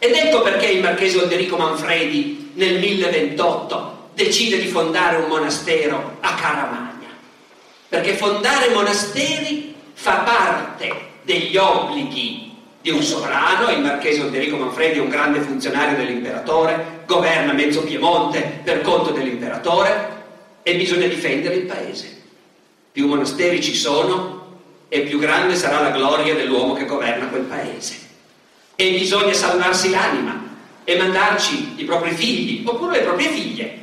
[0.00, 6.34] Ed ecco perché il marchese Olderico Manfredi nel 1028 decide di fondare un monastero a
[6.34, 7.06] Caramagna.
[7.88, 15.02] Perché fondare monasteri fa parte degli obblighi di un sovrano, il marchese Odderico Manfredi è
[15.02, 20.22] un grande funzionario dell'imperatore, governa mezzo Piemonte per conto dell'imperatore
[20.64, 22.22] e bisogna difendere il paese.
[22.90, 24.33] Più monasteri ci sono
[24.94, 27.98] e più grande sarà la gloria dell'uomo che governa quel paese.
[28.76, 30.40] e bisogna salvarsi l'anima
[30.84, 33.78] e mandarci i propri figli oppure le proprie figlie.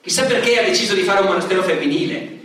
[0.00, 2.42] Chissà perché ha deciso di fare un monastero femminile.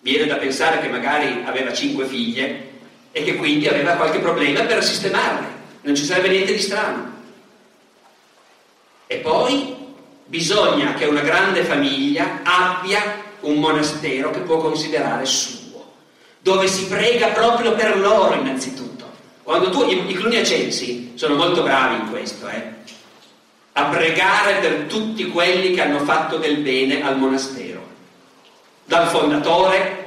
[0.00, 2.70] Viene da pensare che magari aveva cinque figlie
[3.12, 5.46] e che quindi aveva qualche problema per sistemarle.
[5.82, 7.12] Non ci sarebbe niente di strano.
[9.06, 9.76] E poi
[10.26, 15.61] bisogna che una grande famiglia abbia un monastero che può considerare suo,
[16.42, 19.10] dove si prega proprio per loro innanzitutto.
[19.42, 22.70] Quando tu, i, i cluniacensi sono molto bravi in questo, eh,
[23.74, 27.80] a pregare per tutti quelli che hanno fatto del bene al monastero,
[28.84, 30.00] dal fondatore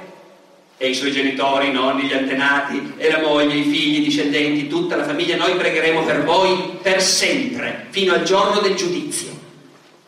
[0.77, 4.67] e i suoi genitori, i nonni, gli antenati, e la moglie, i figli, i discendenti,
[4.67, 9.31] tutta la famiglia, noi pregheremo per voi per sempre, fino al giorno del giudizio.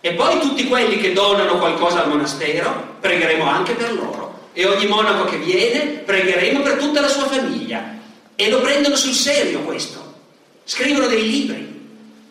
[0.01, 4.16] E poi tutti quelli che donano qualcosa al monastero, pregheremo anche per loro.
[4.57, 7.95] E ogni monaco che viene, pregheremo per tutta la sua famiglia.
[8.33, 10.15] E lo prendono sul serio questo.
[10.63, 11.79] Scrivono dei libri.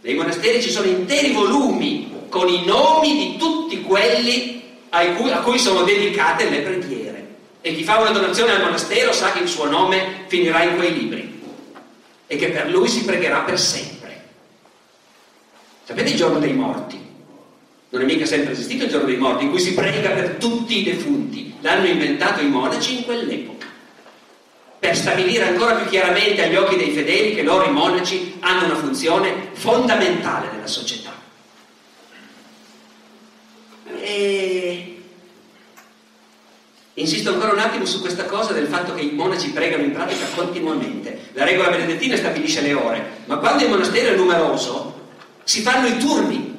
[0.01, 5.39] Nei monasteri ci sono interi volumi con i nomi di tutti quelli a cui, a
[5.39, 7.27] cui sono dedicate le preghiere.
[7.61, 10.93] E chi fa una donazione al monastero sa che il suo nome finirà in quei
[10.93, 11.43] libri
[12.27, 14.25] e che per lui si pregherà per sempre.
[15.85, 17.06] Sapete il giorno dei morti?
[17.89, 20.81] Non è mica sempre esistito il giorno dei morti in cui si prega per tutti
[20.81, 21.55] i defunti.
[21.61, 23.57] L'hanno inventato i monaci in quell'epoca
[24.87, 28.77] per stabilire ancora più chiaramente agli occhi dei fedeli che loro i monaci hanno una
[28.77, 31.13] funzione fondamentale nella società.
[34.01, 35.03] E...
[36.95, 40.25] Insisto ancora un attimo su questa cosa del fatto che i monaci pregano in pratica
[40.35, 41.31] continuamente.
[41.33, 44.95] La regola benedettina stabilisce le ore, ma quando il monastero è numeroso
[45.43, 46.56] si fanno i turni.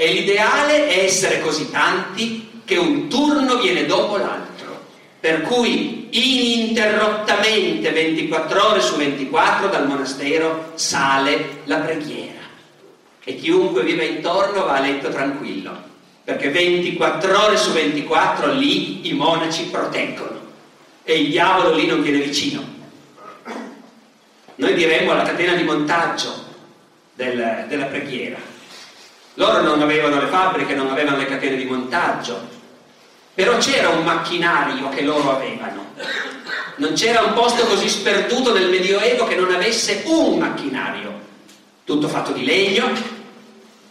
[0.00, 4.84] E l'ideale è essere così tanti che un turno viene dopo l'altro.
[5.18, 12.38] Per cui ininterrottamente 24 ore su 24 dal monastero sale la preghiera
[13.24, 15.86] e chiunque vive intorno va a letto tranquillo
[16.24, 20.38] perché 24 ore su 24 lì i monaci proteggono
[21.02, 22.62] e il diavolo lì non viene vicino.
[24.56, 26.44] Noi diremmo alla catena di montaggio
[27.14, 28.47] del, della preghiera.
[29.38, 32.40] Loro non avevano le fabbriche, non avevano le catene di montaggio,
[33.34, 35.94] però c'era un macchinario che loro avevano.
[36.76, 41.20] Non c'era un posto così sperduto nel Medioevo che non avesse un macchinario,
[41.84, 42.90] tutto fatto di legno,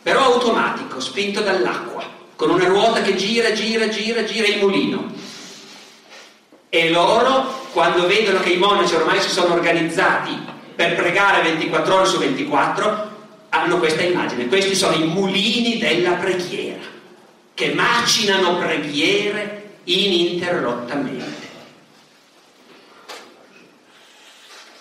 [0.04, 2.04] però automatico, spinto dall'acqua,
[2.36, 5.14] con una ruota che gira, gira, gira, gira il mulino.
[6.68, 10.38] E loro, quando vedono che i monaci ormai si sono organizzati
[10.76, 13.16] per pregare 24 ore su 24,
[13.50, 14.48] hanno questa immagine.
[14.48, 16.82] Questi sono i mulini della preghiera
[17.54, 21.46] che macinano preghiere ininterrottamente.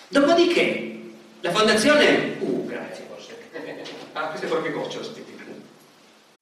[0.09, 0.99] Dopodiché,
[1.41, 2.35] la fondazione...
[2.39, 3.07] Uh, grazie.
[4.13, 5.25] Ah, queste proprio gocciole.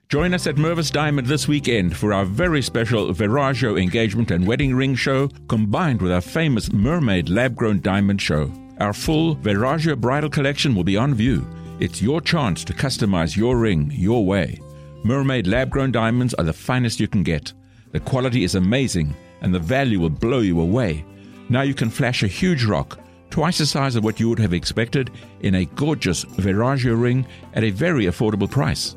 [0.08, 4.76] Join us at Mervis Diamond this weekend for our very special Viraggio engagement and wedding
[4.76, 8.52] ring show combined with our famous Mermaid lab grown diamond show.
[8.80, 11.46] Our full Viraggio bridal collection will be on view.
[11.78, 14.62] It's your chance to customize your ring your way.
[15.04, 17.52] Mermaid lab grown diamonds are the finest you can get.
[17.92, 21.04] The quality is amazing and the value will blow you away.
[21.50, 22.98] Now you can flash a huge rock,
[23.30, 25.12] twice the size of what you would have expected,
[25.42, 28.96] in a gorgeous Viraggio ring at a very affordable price.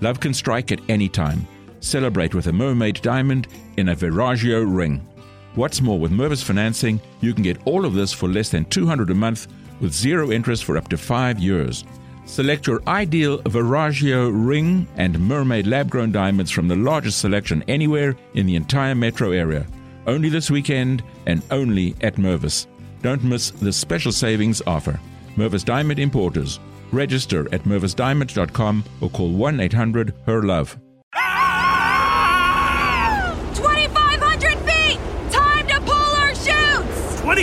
[0.00, 1.44] Love can strike at any time.
[1.80, 5.04] Celebrate with a mermaid diamond in a Viraggio ring.
[5.56, 9.10] What's more, with Mervis financing, you can get all of this for less than 200
[9.10, 9.48] a month
[9.80, 11.84] with zero interest for up to five years.
[12.30, 18.14] Select your ideal Viraggio ring and mermaid lab grown diamonds from the largest selection anywhere
[18.34, 19.66] in the entire metro area.
[20.06, 22.68] Only this weekend and only at Mervis.
[23.02, 25.00] Don't miss this special savings offer.
[25.36, 26.60] Mervis Diamond Importers.
[26.92, 30.78] Register at mervisdiamond.com or call 1 800 HER LOVE.
[33.54, 35.00] 2,500 feet!
[35.32, 37.22] Time to pull our chutes!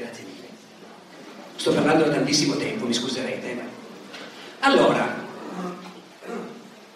[0.00, 0.24] Grazie.
[1.56, 3.68] Sto parlando da tantissimo tempo, mi scuserete.
[4.60, 5.14] Allora,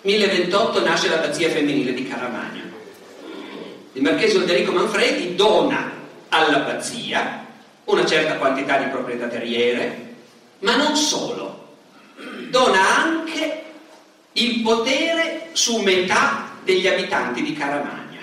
[0.00, 2.62] 1028 nasce l'abbazia femminile di Caramagna.
[3.92, 5.92] Il marchese Olderico Manfredi dona
[6.30, 7.44] all'abbazia
[7.84, 10.14] una certa quantità di proprietà terriere,
[10.60, 11.76] ma non solo,
[12.48, 13.64] dona anche
[14.32, 18.20] il potere su metà degli abitanti di Caramagna.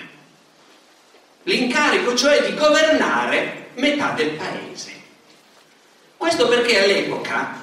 [1.44, 4.92] L'incarico cioè di governare metà del paese.
[6.16, 7.60] Questo perché all'epoca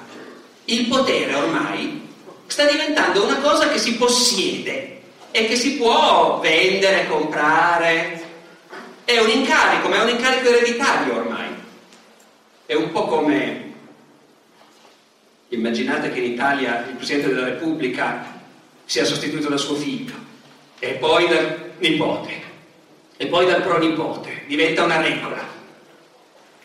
[0.66, 2.08] il potere ormai
[2.46, 5.00] sta diventando una cosa che si possiede
[5.30, 8.28] e che si può vendere, comprare.
[9.04, 11.48] È un incarico, ma è un incarico ereditario ormai.
[12.66, 13.72] È un po' come
[15.48, 18.38] immaginate che in Italia il Presidente della Repubblica
[18.84, 20.14] sia sostituito da suo figlio
[20.78, 22.48] e poi dal nipote
[23.16, 25.58] e poi dal pronipote, diventa una regola.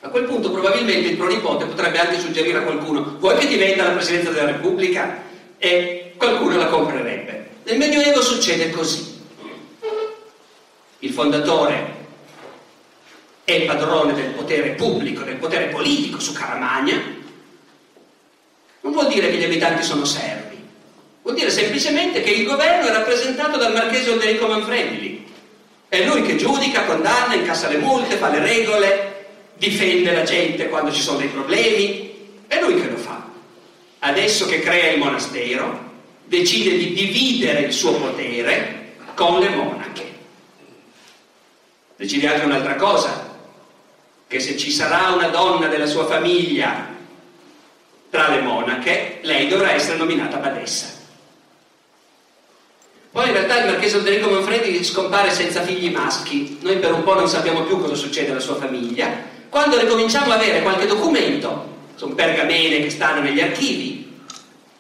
[0.06, 3.89] A quel punto probabilmente il pronipote potrebbe anche suggerire a qualcuno, vuoi che diventa la
[3.89, 5.24] Presidenza della Repubblica?
[5.58, 7.49] E qualcuno la comprerebbe.
[7.64, 9.20] Nel Medioevo succede così.
[10.99, 11.93] Il fondatore
[13.45, 17.01] è padrone del potere pubblico, del potere politico su Caramagna.
[18.82, 20.64] Non vuol dire che gli abitanti sono servi,
[21.24, 25.28] vuol dire semplicemente che il governo è rappresentato dal marchese Olderico Manfredi.
[25.89, 29.14] È lui che giudica, condanna, incassa le multe, fa le regole,
[29.58, 32.14] difende la gente quando ci sono dei problemi.
[32.47, 33.28] È lui che lo fa.
[33.99, 35.93] Adesso che crea il monastero,
[36.26, 40.14] decide di dividere il suo potere con le monache.
[41.95, 43.38] Decide anche un'altra cosa,
[44.28, 46.93] che se ci sarà una donna della sua famiglia
[48.10, 50.93] tra le monache, lei dovrà essere nominata badessa.
[53.12, 57.14] Poi in realtà il marchese Olderico Manfredi scompare senza figli maschi, noi per un po'
[57.14, 59.34] non sappiamo più cosa succede alla sua famiglia.
[59.56, 64.20] Quando ricominciamo a avere qualche documento, sono pergamene che stanno negli archivi,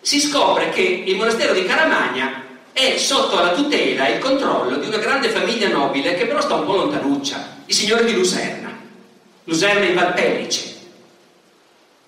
[0.01, 4.87] si scopre che il monastero di Caramagna è sotto la tutela e il controllo di
[4.87, 8.77] una grande famiglia nobile che però sta un po' lontanuccia, i signori di Luserna,
[9.45, 10.75] Luserna in Valpellice.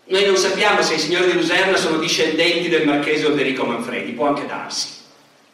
[0.07, 4.27] Noi non sappiamo se i signori di Luserna sono discendenti del marchese Olderico Manfredi, può
[4.27, 4.89] anche darsi.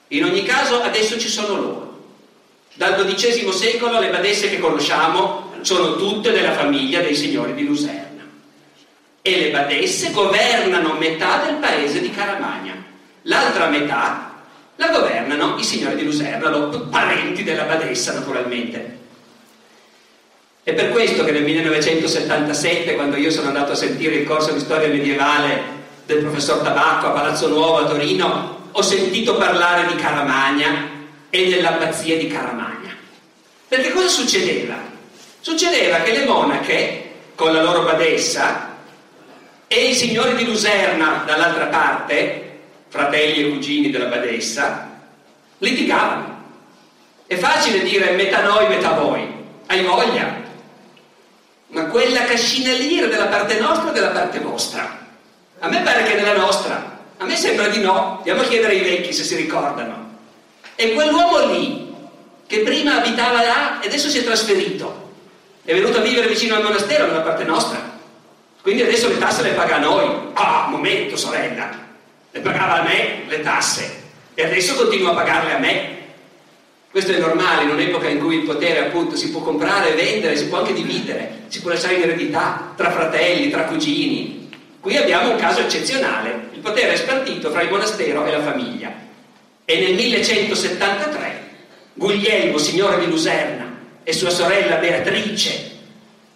[0.08, 2.06] In ogni caso adesso ci sono loro.
[2.74, 8.24] Dal XII secolo le badesse che conosciamo sono tutte della famiglia dei signori di Luserna.
[9.22, 12.76] E le badesse governano metà del paese di Caramagna.
[13.24, 14.32] L'altra metà
[14.76, 16.50] la governano i signori di Luserna,
[16.90, 19.00] parenti della badessa naturalmente.
[20.64, 24.60] È per questo che nel 1977, quando io sono andato a sentire il corso di
[24.60, 30.90] storia medievale del professor Tabacco a Palazzo Nuovo a Torino, ho sentito parlare di Caramagna
[31.30, 32.96] e dell'abbazia di Caramagna.
[33.68, 34.93] Perché cosa succedeva?
[35.44, 38.78] Succedeva che le monache, con la loro badessa,
[39.68, 44.90] e i signori di Luserna dall'altra parte, fratelli e cugini della badessa,
[45.58, 46.44] litigavano.
[47.28, 49.28] È facile dire metà noi, metà voi.
[49.66, 50.34] Hai voglia?
[51.68, 54.98] Ma quella cascina lì era della parte nostra o della parte vostra?
[55.60, 57.02] A me pare che della nostra.
[57.18, 60.20] A me sembra di no, andiamo a chiedere ai vecchi se si ricordano.
[60.76, 61.94] E quell'uomo lì,
[62.48, 65.03] che prima abitava là e adesso si è trasferito,
[65.66, 67.92] è venuto a vivere vicino al monastero nella parte nostra.
[68.62, 70.10] Quindi adesso le tasse le paga a noi.
[70.34, 71.70] Ah, momento, sorella,
[72.32, 74.02] le pagava a me le tasse
[74.34, 75.92] e adesso continua a pagarle a me.
[76.92, 80.36] Questo è normale in un'epoca in cui il potere appunto si può comprare e vendere,
[80.36, 84.50] si può anche dividere, si può lasciare in eredità tra fratelli, tra cugini.
[84.80, 88.94] Qui abbiamo un caso eccezionale, il potere è spartito fra il monastero e la famiglia.
[89.66, 91.42] E nel 1173
[91.94, 93.63] Guglielmo, signore di Luserna,
[94.04, 95.72] e sua sorella Beatrice,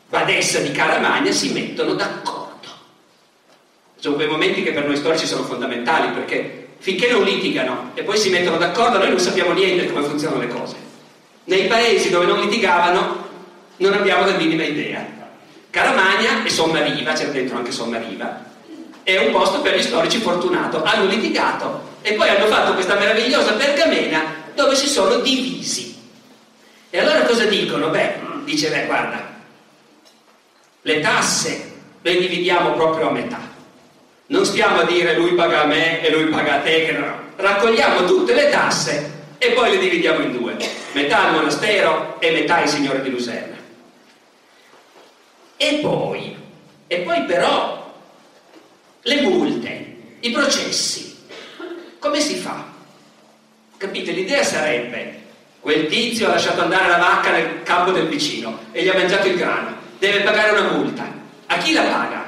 [0.10, 2.46] badessa di Caramagna, si mettono d'accordo.
[4.00, 8.18] Sono quei momenti che per noi storici sono fondamentali perché finché non litigano e poi
[8.18, 10.76] si mettono d'accordo noi non sappiamo niente di come funzionano le cose.
[11.46, 13.26] Nei paesi dove non litigavano
[13.78, 15.16] non abbiamo la minima idea.
[15.70, 18.46] Caramagna e Sommariva, c'è dentro anche Sommariva,
[19.04, 20.84] è un posto per gli storici fortunato.
[20.84, 25.97] Hanno litigato e poi hanno fatto questa meravigliosa pergamena dove si sono divisi.
[26.90, 27.90] E allora cosa dicono?
[27.90, 28.14] Beh,
[28.46, 29.36] dice, beh, guarda,
[30.82, 33.40] le tasse le dividiamo proprio a metà.
[34.28, 37.26] Non stiamo a dire lui paga a me e lui paga a te, no.
[37.36, 40.58] Raccogliamo tutte le tasse e poi le dividiamo in due.
[40.94, 43.56] Metà al monastero e metà ai signori di Luserna.
[45.58, 46.38] E poi,
[46.88, 47.94] e poi però,
[49.02, 49.96] le multe.
[50.20, 51.26] I processi.
[52.00, 52.66] Come si fa?
[53.78, 54.12] Capite?
[54.12, 55.26] L'idea sarebbe
[55.60, 59.28] quel tizio ha lasciato andare la vacca nel campo del vicino e gli ha mangiato
[59.28, 61.06] il grano, deve pagare una multa.
[61.48, 62.26] A chi la paga?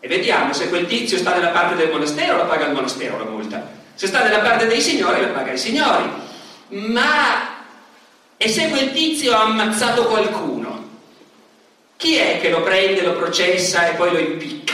[0.00, 3.30] E vediamo se quel tizio sta dalla parte del monastero la paga il monastero la
[3.30, 3.68] multa.
[3.94, 6.10] Se sta dalla parte dei signori la paga i signori.
[6.68, 7.58] Ma
[8.36, 10.88] e se quel tizio ha ammazzato qualcuno?
[11.98, 14.72] Chi è che lo prende, lo processa e poi lo impicca?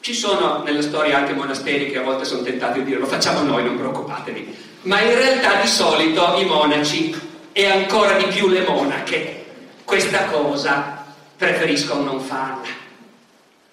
[0.00, 3.40] Ci sono nella storia anche monasteri che a volte sono tentati di dire lo facciamo
[3.40, 7.14] noi, non preoccupatevi, ma in realtà di solito i monaci
[7.52, 9.44] e ancora di più le monache
[9.84, 11.04] questa cosa
[11.36, 12.80] preferiscono non farla.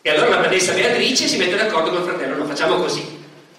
[0.02, 3.06] E allora la badessa Beatrice si mette d'accordo con il fratello, lo facciamo così.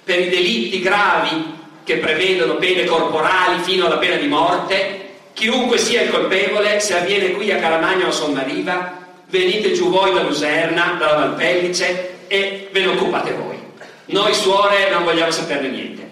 [0.05, 6.03] Per i delitti gravi che prevedono pene corporali fino alla pena di morte, chiunque sia
[6.03, 8.99] il colpevole, se avviene qui a Calamagno o a Sommariva,
[9.29, 13.59] venite giù voi da Luserna, dalla Valpellice, e ve ne occupate voi.
[14.07, 16.10] Noi suore non vogliamo saperne niente.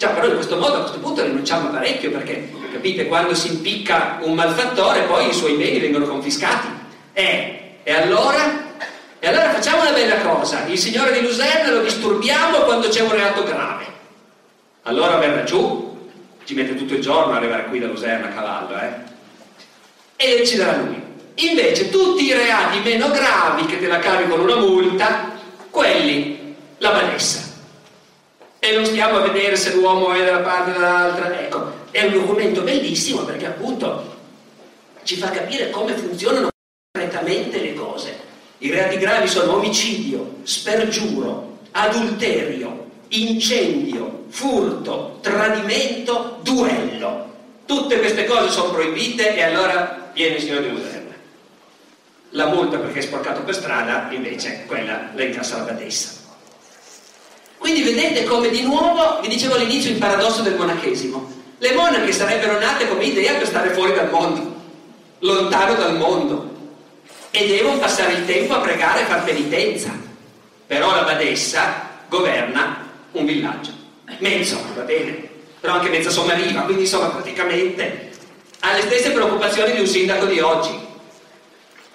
[0.00, 3.48] Già, però in questo modo a questo punto rinunciamo a parecchio perché, capite, quando si
[3.48, 6.68] impicca un malfattore poi i suoi beni vengono confiscati.
[7.12, 8.72] Eh, e allora?
[9.18, 13.12] E allora facciamo una bella cosa, il signore di Luserna lo disturbiamo quando c'è un
[13.12, 13.84] reato grave.
[14.84, 16.08] Allora verrà giù,
[16.44, 18.92] ci mette tutto il giorno ad arrivare qui da Luserna a cavallo, eh?
[20.16, 20.98] E deciderà lui.
[21.34, 25.32] Invece tutti i reati meno gravi che te la cavi con una multa,
[25.68, 27.49] quelli la badessa.
[28.62, 31.40] E non stiamo a vedere se l'uomo è dalla parte o dall'altra.
[31.40, 34.18] Ecco, è un documento bellissimo perché appunto
[35.02, 36.50] ci fa capire come funzionano
[36.92, 38.28] concretamente le cose.
[38.58, 47.28] I reati gravi sono omicidio, spergiuro, adulterio, incendio, furto, tradimento, duello.
[47.64, 51.10] Tutte queste cose sono proibite e allora viene il signore di Luterno.
[52.30, 56.19] La multa perché è sporcato per strada, invece, quella la incassa la badessa.
[57.60, 61.30] Quindi vedete come di nuovo, vi dicevo all'inizio, il paradosso del monachesimo.
[61.58, 64.54] Le monache sarebbero nate come idea per stare fuori dal mondo,
[65.18, 66.48] lontano dal mondo,
[67.30, 69.90] e devono passare il tempo a pregare e far penitenza.
[70.66, 73.72] Però la badessa governa un villaggio,
[74.20, 75.28] mezzo, va bene,
[75.60, 78.10] però anche mezza sommariva, quindi insomma praticamente
[78.60, 80.78] ha le stesse preoccupazioni di un sindaco di oggi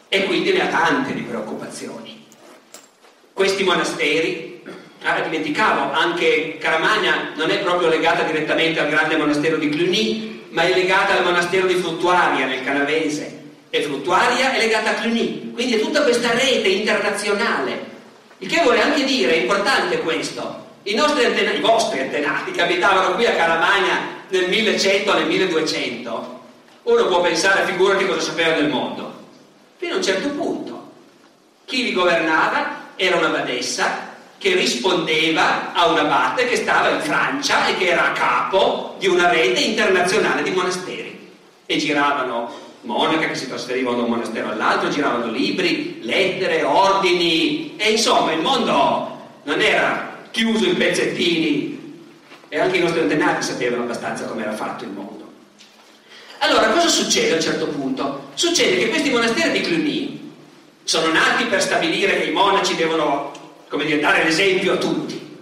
[0.09, 2.23] e quindi ne ha tante di preoccupazioni.
[3.33, 4.54] Questi monasteri,
[5.05, 10.63] ah, dimenticavo, anche Caramagna non è proprio legata direttamente al grande monastero di Cluny, ma
[10.63, 15.75] è legata al monastero di Fruttuaria nel Canavese e Fruttuaria è legata a Cluny, quindi
[15.75, 17.93] è tutta questa rete internazionale.
[18.39, 23.15] Il che vuole anche dire, è importante questo, i antenati, i vostri antenati che abitavano
[23.15, 26.43] qui a Caramagna nel 1100 nel 1200,
[26.83, 29.15] uno può pensare, figurati cosa sapeva del mondo
[29.77, 30.91] fino a un certo punto.
[31.65, 34.04] Chi li governava era una badessa
[34.37, 39.07] che rispondeva a un abate che stava in Francia e che era a capo di
[39.07, 41.31] una rete internazionale di monasteri.
[41.65, 47.91] E giravano monache che si trasferivano da un monastero all'altro, giravano libri, lettere, ordini e
[47.91, 51.75] insomma il mondo non era chiuso in pezzettini
[52.49, 55.23] e anche i nostri antenati sapevano abbastanza come era fatto il mondo.
[56.39, 58.29] Allora, cosa succede a un certo punto?
[58.35, 60.33] Succede che questi monasteri di Cluny
[60.83, 63.31] sono nati per stabilire che i monaci devono,
[63.69, 65.37] come dire, dare l'esempio a tutti.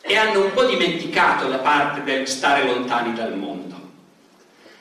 [0.00, 3.80] E hanno un po' dimenticato la parte del stare lontani dal mondo.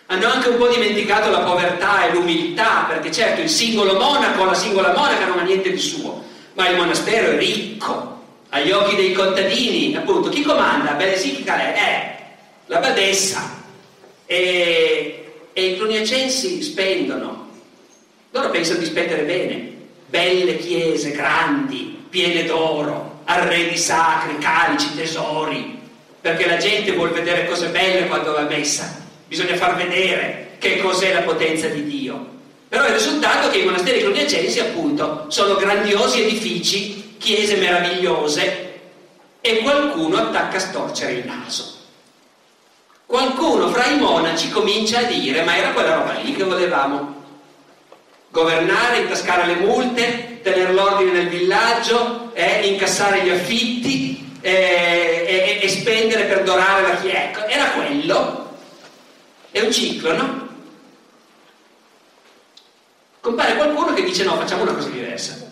[0.08, 4.54] Hanno anche un po' dimenticato la povertà e l'umiltà, perché certo il singolo monaco, la
[4.54, 6.24] singola monaca non ha niente di suo,
[6.54, 8.20] ma il monastero è ricco,
[8.50, 10.94] agli occhi dei contadini, appunto, chi comanda?
[10.94, 11.50] Beh, sì, è?
[11.50, 12.24] Eh,
[12.66, 13.60] la badessa,
[14.26, 17.50] e, e i cluniacensi spendono.
[18.32, 19.80] Loro pensano di spendere bene.
[20.12, 25.80] Belle chiese, grandi, piene d'oro, arredi sacri, calici, tesori,
[26.20, 28.94] perché la gente vuole vedere cose belle quando va messa.
[29.26, 32.28] Bisogna far vedere che cos'è la potenza di Dio.
[32.68, 38.80] Però il risultato è che i monasteri cluniacensi, appunto, sono grandiosi edifici, chiese meravigliose,
[39.40, 41.78] e qualcuno attacca a storcere il naso.
[43.06, 47.21] Qualcuno fra i monaci comincia a dire, ma era quella roba lì che volevamo.
[48.32, 55.70] Governare, intascare le multe, tenere l'ordine nel villaggio, eh, incassare gli affitti eh, e, e,
[55.70, 57.24] spendere per dorare la chiesa.
[57.24, 58.56] Ecco, era quello.
[59.52, 60.50] È un ciclo, no?
[63.20, 65.50] Compare qualcuno che dice no, facciamo una cosa diversa.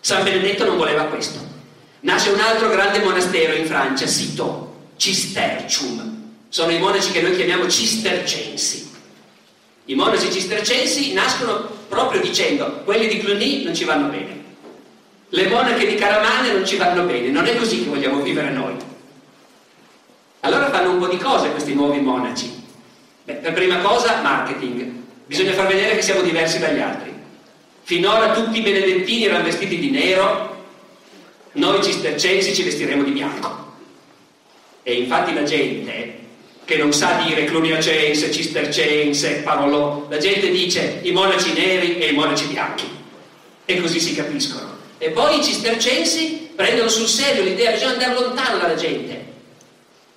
[0.00, 1.38] San Benedetto non voleva questo.
[2.00, 6.16] Nasce un altro grande monastero in Francia, Citeaux, Cistercium,
[6.48, 8.90] sono i monaci che noi chiamiamo cistercensi.
[9.86, 14.44] I monaci cistercensi nascono proprio dicendo quelli di Cluny non ci vanno bene.
[15.30, 18.74] le monache di Caramagna non ci vanno bene, non è così che vogliamo vivere noi.
[20.40, 22.64] Allora fanno un po' di cose questi nuovi monaci.
[23.24, 25.02] Beh, per prima cosa, marketing.
[25.26, 27.12] Bisogna far vedere che siamo diversi dagli altri.
[27.82, 30.64] Finora tutti i benedettini erano vestiti di nero,
[31.52, 33.74] noi cistercensi ci vestiremo di bianco.
[34.82, 36.25] E infatti la gente
[36.66, 42.12] che non sa dire cluniacense, cistercense, parolò, la gente dice i monaci neri e i
[42.12, 42.90] monaci bianchi.
[43.64, 44.76] E così si capiscono.
[44.98, 49.24] E poi i cistercensi prendono sul serio l'idea, bisogna andare lontano dalla gente.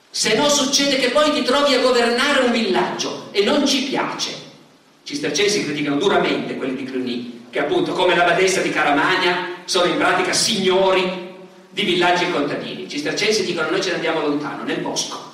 [0.09, 4.31] Se no succede che poi ti trovi a governare un villaggio e non ci piace.
[4.31, 9.85] I cistercensi criticano duramente quelli di Cluny, che appunto come la badessa di Caramagna sono
[9.85, 11.27] in pratica signori
[11.69, 12.85] di villaggi e contadini.
[12.85, 15.28] I cistercensi dicono noi ce ne andiamo lontano, nel bosco.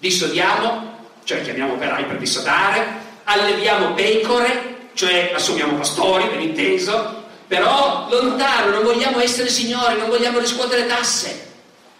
[0.00, 2.86] Dissodiamo, cioè chiamiamo operai per dissodare,
[3.24, 10.38] alleviamo pecore, cioè assumiamo pastori, ben inteso, però lontano, non vogliamo essere signori, non vogliamo
[10.38, 11.48] riscuotere tasse,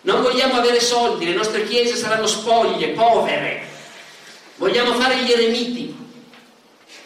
[0.03, 3.63] non vogliamo avere soldi, le nostre chiese saranno spoglie, povere,
[4.57, 5.95] vogliamo fare gli eremiti.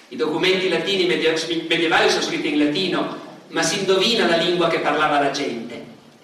[0.09, 3.19] I documenti latini medievali sono scritti in latino,
[3.49, 5.74] ma si indovina la lingua che parlava la gente.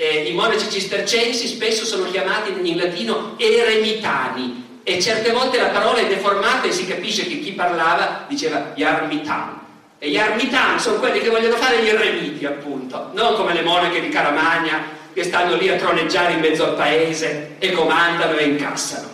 [0.03, 5.98] Eh, I monaci cistercensi spesso sono chiamati in latino eremitani e certe volte la parola
[5.98, 9.61] è deformata e si capisce che chi parlava diceva yarmitan
[9.98, 14.01] e gli armitani sono quelli che vogliono fare gli eremiti, appunto, non come le monache
[14.01, 19.09] di Caramagna che stanno lì a troneggiare in mezzo al paese e comandano e incassano.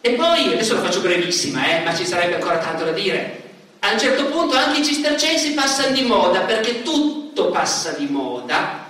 [0.00, 3.42] E poi, adesso la faccio brevissima, eh, ma ci sarebbe ancora tanto da dire.
[3.80, 8.81] A un certo punto anche i cistercensi passano di moda, perché tutto passa di moda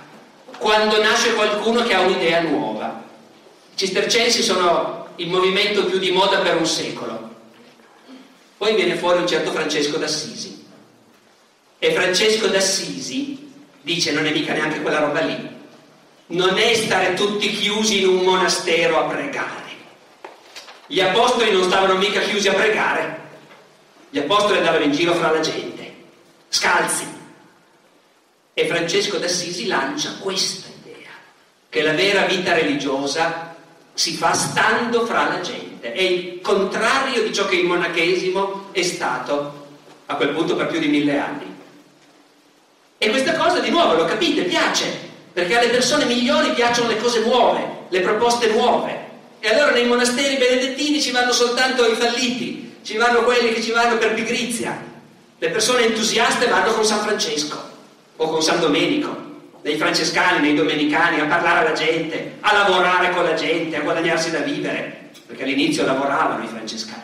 [0.63, 3.03] quando nasce qualcuno che ha un'idea nuova.
[3.73, 7.23] I cistercensi sono il movimento più di moda per un secolo
[8.63, 10.65] poi viene fuori un certo Francesco d'Assisi.
[11.79, 13.51] E Francesco d'Assisi
[13.81, 15.35] dice non è mica neanche quella roba lì.
[16.27, 19.71] Non è stare tutti chiusi in un monastero a pregare.
[20.87, 23.21] Gli apostoli non stavano mica chiusi a pregare.
[24.09, 25.93] Gli apostoli andavano in giro fra la gente,
[26.47, 27.05] scalzi.
[28.55, 31.09] E Francesco d'Assisi lancia questa idea,
[31.69, 33.55] che la vera vita religiosa
[33.95, 35.91] si fa stando fra la gente.
[35.91, 39.67] È il contrario di ciò che il monachesimo è stato
[40.05, 41.51] a quel punto per più di mille anni.
[42.99, 44.85] E questa cosa di nuovo, lo capite, piace,
[45.33, 48.99] perché alle persone migliori piacciono le cose nuove, le proposte nuove.
[49.39, 53.71] E allora nei monasteri benedettini ci vanno soltanto i falliti, ci vanno quelli che ci
[53.71, 54.79] vanno per pigrizia.
[55.39, 57.71] Le persone entusiaste vanno con San Francesco
[58.17, 59.31] o con San Domenico
[59.63, 64.29] nei francescani, nei domenicani, a parlare alla gente, a lavorare con la gente, a guadagnarsi
[64.29, 67.01] da vivere, perché all'inizio lavoravano i francescani.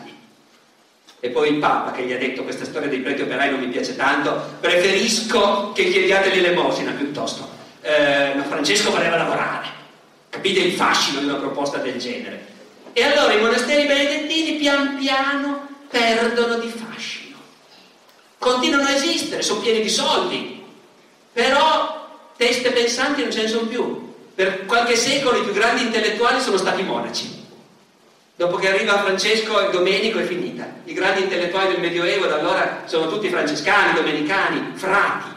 [1.20, 3.68] E poi il Papa che gli ha detto questa storia dei preti operai non mi
[3.68, 7.48] piace tanto, preferisco che chiediate l'elemosina piuttosto.
[7.82, 9.68] Eh, ma Francesco voleva lavorare.
[10.28, 12.46] Capite il fascino di una proposta del genere?
[12.92, 17.36] E allora i monasteri benedettini pian piano perdono di fascino.
[18.38, 20.59] Continuano a esistere, sono pieni di soldi,
[21.32, 24.08] però teste pensanti non ce ne sono più.
[24.34, 27.38] Per qualche secolo i più grandi intellettuali sono stati monaci.
[28.36, 30.66] Dopo che arriva Francesco e Domenico è finita.
[30.84, 35.28] I grandi intellettuali del Medioevo da allora sono tutti francescani, domenicani, frati.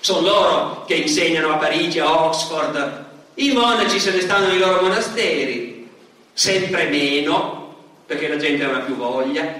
[0.00, 3.04] Sono loro che insegnano a Parigi, a Oxford.
[3.34, 5.90] I monaci se ne stanno nei loro monasteri,
[6.32, 9.54] sempre meno, perché la gente non ha più voglia.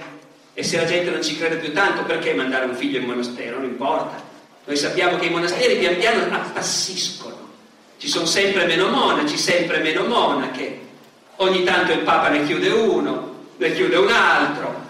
[0.55, 3.59] E se la gente non ci crede più tanto, perché mandare un figlio in monastero?
[3.59, 4.26] Non importa.
[4.67, 7.53] Noi sappiamo che i monasteri pian piano appassiscono,
[7.97, 10.79] ci sono sempre meno monaci, sempre meno monache,
[11.37, 14.85] ogni tanto il Papa ne chiude uno, ne chiude un altro.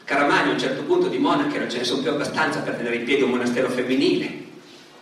[0.00, 2.74] A Caramagna a un certo punto di monache non ce ne sono più abbastanza per
[2.74, 4.30] tenere in piedi un monastero femminile,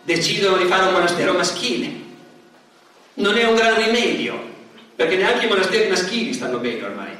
[0.03, 1.91] decidono di fare un monastero maschile.
[3.15, 4.49] Non è un gran rimedio,
[4.95, 7.17] perché neanche i monasteri maschili stanno bene ormai.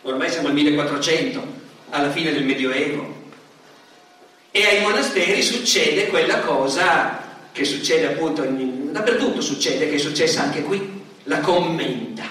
[0.00, 1.46] Ormai siamo al 1400,
[1.90, 3.15] alla fine del Medioevo
[4.56, 7.20] e ai monasteri succede quella cosa
[7.52, 12.24] che succede appunto in, dappertutto succede, che è successa anche qui, la commenda.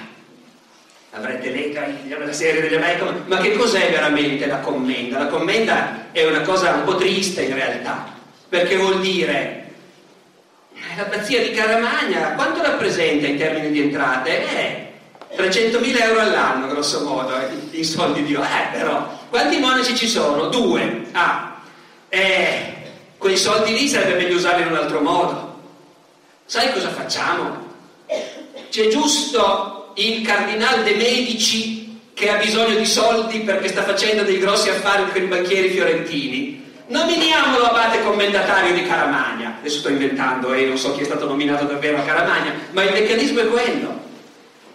[1.12, 5.20] Avrete letto la serie degli American, ma che cos'è veramente la commenda?
[5.20, 8.12] La commenda è una cosa un po' triste in realtà,
[8.50, 9.66] perché vuol dire
[10.74, 14.50] eh, l'abbazia di Caramagna quanto rappresenta in termini di entrate?
[14.50, 14.84] Eh,
[15.38, 18.34] 300.000 euro all'anno, grosso modo, eh, in soldi di...
[18.34, 20.48] Eh, però, quanti monaci ci sono?
[20.48, 21.06] Due.
[21.12, 21.45] Ah,
[22.16, 22.74] eh,
[23.18, 25.59] quei soldi lì sarebbe meglio usarli in un altro modo.
[26.45, 27.74] Sai cosa facciamo?
[28.70, 34.39] C'è giusto il cardinale De Medici che ha bisogno di soldi perché sta facendo dei
[34.39, 36.63] grossi affari con i banchieri fiorentini.
[36.88, 39.57] Nominiamolo abate commendatario di Caramagna.
[39.59, 42.93] Adesso sto inventando e non so chi è stato nominato davvero a Caramagna, ma il
[42.93, 44.03] meccanismo è quello.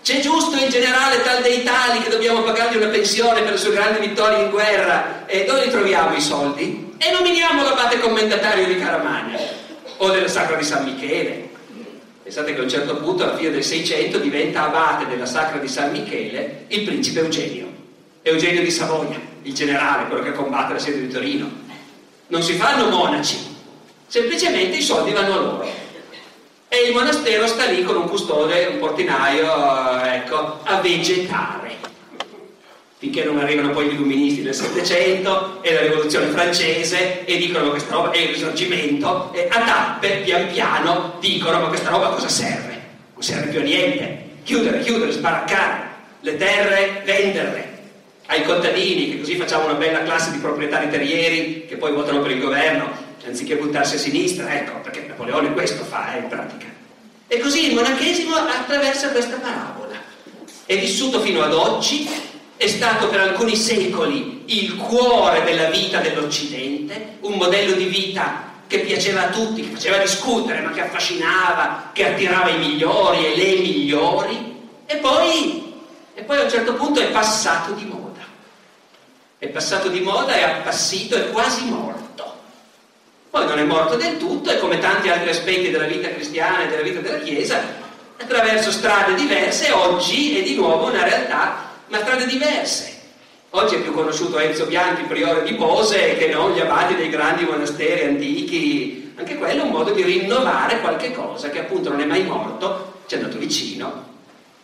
[0.03, 3.72] C'è giusto il generale tal dei tali che dobbiamo pagargli una pensione per le sue
[3.72, 6.89] grandi vittorie in guerra e dove li troviamo i soldi?
[7.03, 9.39] E nominiamo l'abate commendatario di Caramagna
[9.97, 11.49] o della Sacra di San Michele.
[12.23, 15.67] Pensate che a un certo punto, alla fine del 600, diventa abate della Sacra di
[15.67, 17.69] San Michele il principe Eugenio.
[18.21, 21.51] Eugenio di Savoia, il generale, quello che combatte la sede di Torino.
[22.27, 23.39] Non si fanno monaci,
[24.07, 25.73] semplicemente i soldi vanno a loro.
[26.69, 31.80] E il monastero sta lì con un custode, un portinaio, ecco, a vegetare.
[33.01, 37.71] Finché non arrivano poi gli illuministi del Settecento e la rivoluzione francese e dicono ma
[37.71, 42.29] questa roba è il risorgimento e a tappe, pian piano, dicono ma questa roba cosa
[42.29, 42.79] serve?
[43.15, 44.29] Non serve più a niente.
[44.43, 45.89] Chiudere, chiudere, sbaraccare,
[46.21, 47.79] le terre, venderle
[48.27, 52.33] ai contadini, che così facciamo una bella classe di proprietari terrieri che poi votano per
[52.33, 52.91] il governo,
[53.27, 56.67] anziché buttarsi a sinistra, ecco, perché Napoleone questo fa, eh, in pratica.
[57.27, 59.95] E così il monachesimo attraversa questa parabola.
[60.67, 62.07] È vissuto fino ad oggi,
[62.61, 68.81] è stato per alcuni secoli il cuore della vita dell'Occidente, un modello di vita che
[68.81, 73.61] piaceva a tutti, che faceva discutere, ma che affascinava, che attirava i migliori e le
[73.63, 75.73] migliori, e poi,
[76.13, 78.27] e poi a un certo punto è passato di moda.
[79.39, 82.41] È passato di moda, è appassito, è quasi morto.
[83.31, 86.69] Poi non è morto del tutto e come tanti altri aspetti della vita cristiana e
[86.69, 87.59] della vita della Chiesa,
[88.21, 92.99] attraverso strade diverse, oggi è di nuovo una realtà, ma strade diverse.
[93.51, 97.45] Oggi è più conosciuto Enzo Bianchi, priore di Bose, che non gli abati dei grandi
[97.45, 99.12] monasteri antichi.
[99.16, 103.01] Anche quello è un modo di rinnovare qualche cosa che appunto non è mai morto,
[103.07, 104.09] ci è andato vicino.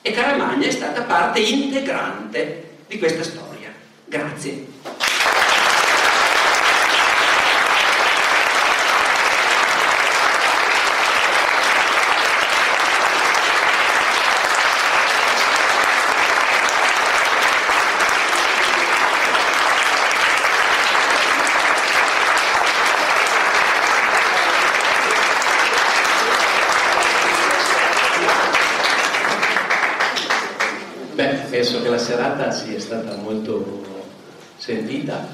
[0.01, 3.73] E Caramagna è stata parte integrante di questa storia.
[4.05, 4.75] Grazie.
[31.67, 33.83] penso che la serata sia stata molto
[34.59, 35.27] sentita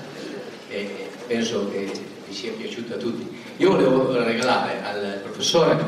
[0.68, 1.90] e penso che
[2.26, 3.26] vi sia piaciuta a tutti.
[3.56, 5.82] Io volevo regalare al professore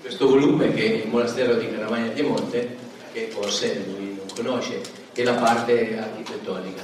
[0.00, 2.76] questo volume che è il monastero di Caramagna Piemonte,
[3.12, 4.80] che forse lui non conosce,
[5.12, 6.82] è la parte architettonica.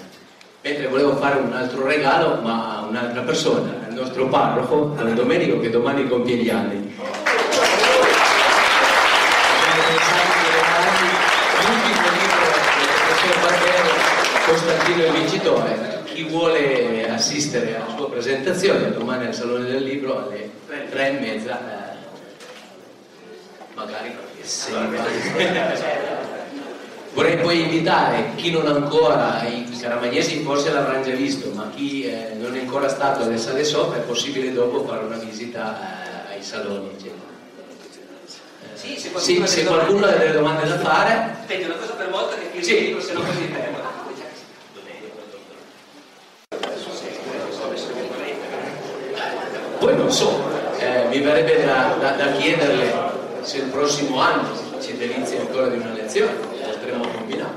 [0.62, 5.60] Mentre volevo fare un altro regalo, ma a un'altra persona, al nostro parroco, Don Domenico,
[5.60, 6.96] che domani compie gli anni.
[14.46, 20.50] Costantino il vincitore, chi vuole assistere alla sua presentazione domani al Salone del Libro alle
[20.90, 21.96] tre e mezza, eh,
[23.74, 24.72] magari se
[27.14, 32.32] Vorrei poi invitare chi non ancora, i caramagnesi forse l'avranno già visto, ma chi eh,
[32.36, 35.78] non è ancora stato alle sale sopra è possibile dopo fare una visita
[36.30, 36.90] eh, ai saloni.
[36.96, 37.26] Eccetera.
[38.74, 41.64] Sì, se Sì, qualcuno, se ha delle qualcuno ha domande- delle domande da fare, Aspetti
[41.64, 42.76] una cosa per volta che firmi Sì.
[42.76, 43.88] il libro, se no poi mi perdo.
[49.78, 50.42] poi non so,
[50.78, 52.92] eh, mi verrebbe da, da- da chiederle
[53.42, 54.48] se il prossimo anno
[54.80, 57.52] ci delizia ancora di una lezione, potremmo combinare,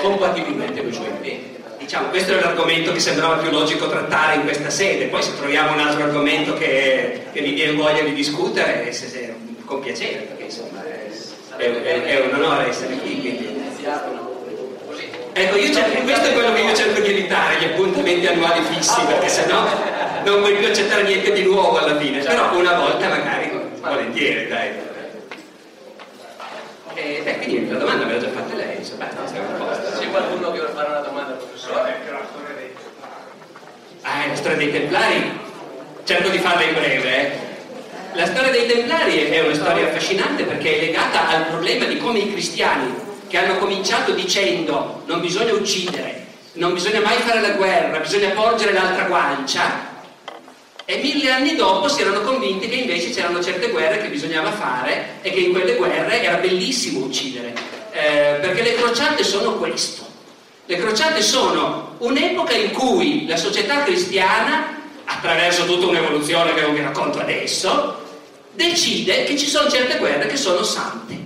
[0.00, 1.58] compatibilmente con i suoi impegni.
[1.78, 5.72] Diciamo, questo è l'argomento che sembrava più logico trattare in questa sede, poi se troviamo
[5.72, 9.34] un altro argomento che, che vi viene voglia di discutere, se, se-
[9.64, 10.84] con piacere, perché insomma
[11.56, 13.18] è, è- è- un onore essere qui.
[13.20, 13.58] quindi.
[15.32, 19.28] Ecco, cerco- questo è quello che io cerco di evitare, gli appuntamenti annuali fissi, perché
[19.28, 19.64] sennò
[20.24, 23.50] non vuoi più accettare niente di nuovo alla fine, però una volta magari,
[23.80, 24.88] volentieri, dai.
[26.94, 29.98] E, beh, quindi la domanda me l'ha già fatta lei, insomma, siamo a posto.
[29.98, 31.98] C'è qualcuno che vuole fare una domanda al professore?
[34.02, 35.38] Ah, la storia dei Templari?
[36.04, 37.16] Cerco di farla in breve.
[37.16, 37.48] eh.
[38.14, 42.18] La storia dei Templari è una storia affascinante perché è legata al problema di come
[42.18, 42.92] i cristiani,
[43.28, 48.72] che hanno cominciato dicendo non bisogna uccidere, non bisogna mai fare la guerra, bisogna porgere
[48.72, 49.89] l'altra guancia,
[50.90, 55.18] e mille anni dopo si erano convinti che invece c'erano certe guerre che bisognava fare
[55.22, 57.54] e che in quelle guerre era bellissimo uccidere,
[57.92, 60.04] Eh, perché le crociate sono questo.
[60.66, 66.82] Le crociate sono un'epoca in cui la società cristiana, attraverso tutta un'evoluzione che non vi
[66.82, 68.00] racconto adesso,
[68.52, 71.18] decide che ci sono certe guerre che sono sante,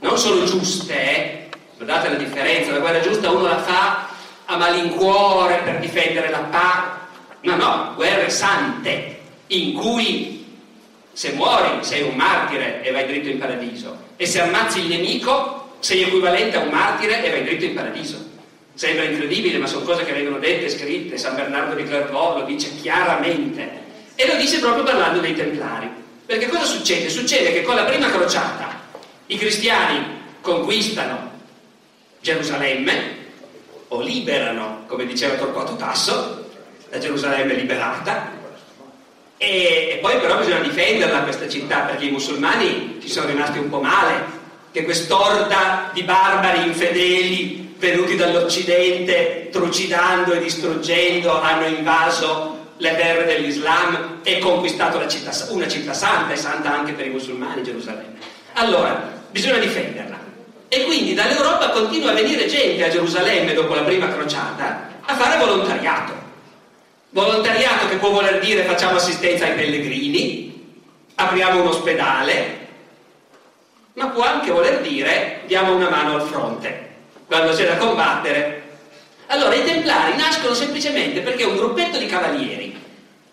[0.00, 1.48] non solo giuste, eh?
[1.76, 4.08] guardate la differenza, la guerra giusta uno la fa
[4.44, 6.99] a malincuore per difendere la pace,
[7.42, 9.18] No, no, guerre sante,
[9.48, 10.44] in cui
[11.12, 15.76] se muori sei un martire e vai dritto in paradiso, e se ammazzi il nemico
[15.80, 18.28] sei equivalente a un martire e vai dritto in paradiso.
[18.74, 22.74] Sembra incredibile, ma sono cose che vengono dette, scritte, San Bernardo di Clairvaux lo dice
[22.76, 23.88] chiaramente.
[24.14, 25.88] E lo dice proprio parlando dei Templari.
[26.24, 27.08] Perché cosa succede?
[27.08, 28.80] Succede che con la prima crociata
[29.26, 30.04] i cristiani
[30.40, 31.30] conquistano
[32.20, 33.18] Gerusalemme,
[33.88, 36.39] o liberano, come diceva Torquato Tasso,
[36.90, 38.38] la Gerusalemme liberata,
[39.36, 43.80] e, poi però bisogna difenderla questa città, perché i musulmani ci sono rimasti un po'
[43.80, 44.38] male,
[44.70, 54.20] che quest'orda di barbari infedeli venuti dall'Occidente, trucidando e distruggendo, hanno invaso le terre dell'Islam
[54.22, 58.18] e conquistato città, una città santa, e santa anche per i musulmani, Gerusalemme.
[58.54, 60.18] Allora, bisogna difenderla.
[60.68, 65.38] E quindi dall'Europa continua a venire gente a Gerusalemme dopo la prima crociata a fare
[65.38, 66.19] volontariato.
[67.12, 70.78] Volontariato che può voler dire facciamo assistenza ai pellegrini,
[71.16, 72.58] apriamo un ospedale,
[73.94, 76.88] ma può anche voler dire diamo una mano al fronte
[77.26, 78.62] quando c'è da combattere.
[79.26, 82.80] Allora i templari nascono semplicemente perché un gruppetto di cavalieri,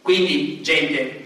[0.01, 1.25] quindi gente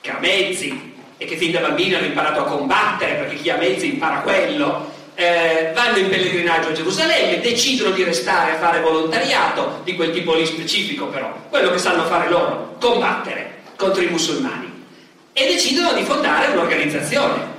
[0.00, 3.56] che ha mezzi e che fin da bambini hanno imparato a combattere, perché chi ha
[3.56, 9.80] mezzi impara quello, eh, vanno in pellegrinaggio a Gerusalemme, decidono di restare a fare volontariato,
[9.84, 14.84] di quel tipo lì specifico però, quello che sanno fare loro, combattere contro i musulmani,
[15.32, 17.50] e decidono di fondare un'organizzazione.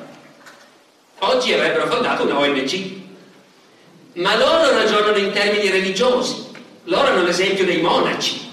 [1.19, 3.01] Oggi avrebbero fondato una ONG,
[4.13, 6.51] ma loro ragionano in termini religiosi,
[6.85, 8.51] loro hanno l'esempio dei monaci,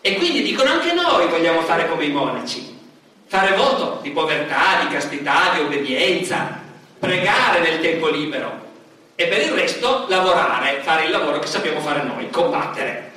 [0.00, 2.78] e quindi dicono anche noi vogliamo fare come i monaci,
[3.26, 6.62] fare voto di povertà, di castità, di obbedienza,
[7.04, 8.72] pregare nel tempo libero
[9.14, 13.12] e per il resto lavorare, fare il lavoro che sappiamo fare noi, combattere.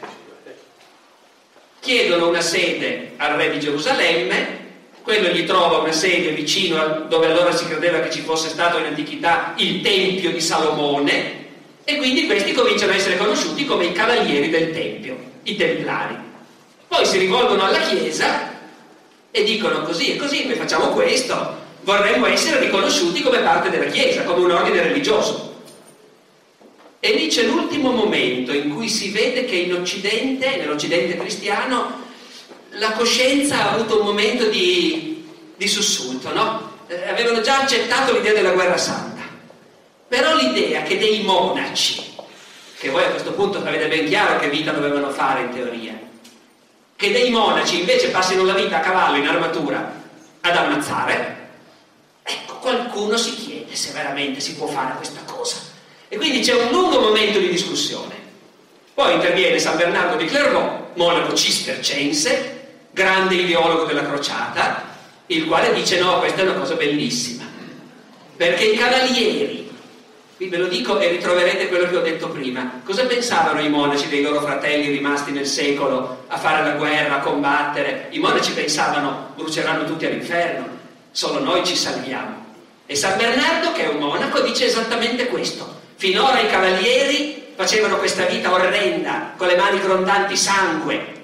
[1.80, 4.66] Chiedono una sede al re di Gerusalemme,
[5.02, 8.78] quello gli trova una sede vicino a dove allora si credeva che ci fosse stato
[8.78, 11.46] in antichità il Tempio di Salomone
[11.86, 16.16] e quindi questi cominciano a essere conosciuti come i cavalieri del Tempio, i Templari.
[16.90, 18.54] Poi si rivolgono alla Chiesa
[19.32, 24.24] e dicono così e così, noi facciamo questo, vorremmo essere riconosciuti come parte della Chiesa,
[24.24, 25.56] come un ordine religioso.
[27.00, 32.04] E lì c'è l'ultimo momento in cui si vede che in Occidente, nell'Occidente cristiano,
[32.72, 35.26] la coscienza ha avuto un momento di,
[35.56, 36.76] di sussulto, no?
[36.88, 39.22] Eh, avevano già accettato l'idea della guerra santa,
[40.10, 42.16] però l'idea che dei monaci,
[42.80, 45.98] che voi a questo punto avete ben chiaro che vita dovevano fare in teoria,
[46.98, 50.04] che dei monaci invece passino la vita a cavallo in armatura
[50.42, 51.37] ad ammazzare,
[52.60, 55.58] qualcuno si chiede se veramente si può fare questa cosa.
[56.08, 58.16] E quindi c'è un lungo momento di discussione.
[58.94, 62.58] Poi interviene San Bernardo di Clairvaux, monaco cistercense,
[62.92, 64.96] grande ideologo della crociata,
[65.28, 67.44] il quale dice no, questa è una cosa bellissima,
[68.36, 69.70] perché i cavalieri,
[70.38, 74.08] vi ve lo dico e ritroverete quello che ho detto prima, cosa pensavano i monaci
[74.08, 78.08] dei loro fratelli rimasti nel secolo a fare la guerra, a combattere?
[78.12, 80.68] I monaci pensavano bruceranno tutti all'inferno,
[81.12, 82.46] solo noi ci salviamo.
[82.90, 85.82] E San Bernardo, che è un monaco, dice esattamente questo.
[85.98, 91.16] Finora i cavalieri facevano questa vita orrenda, con le mani grondanti sangue,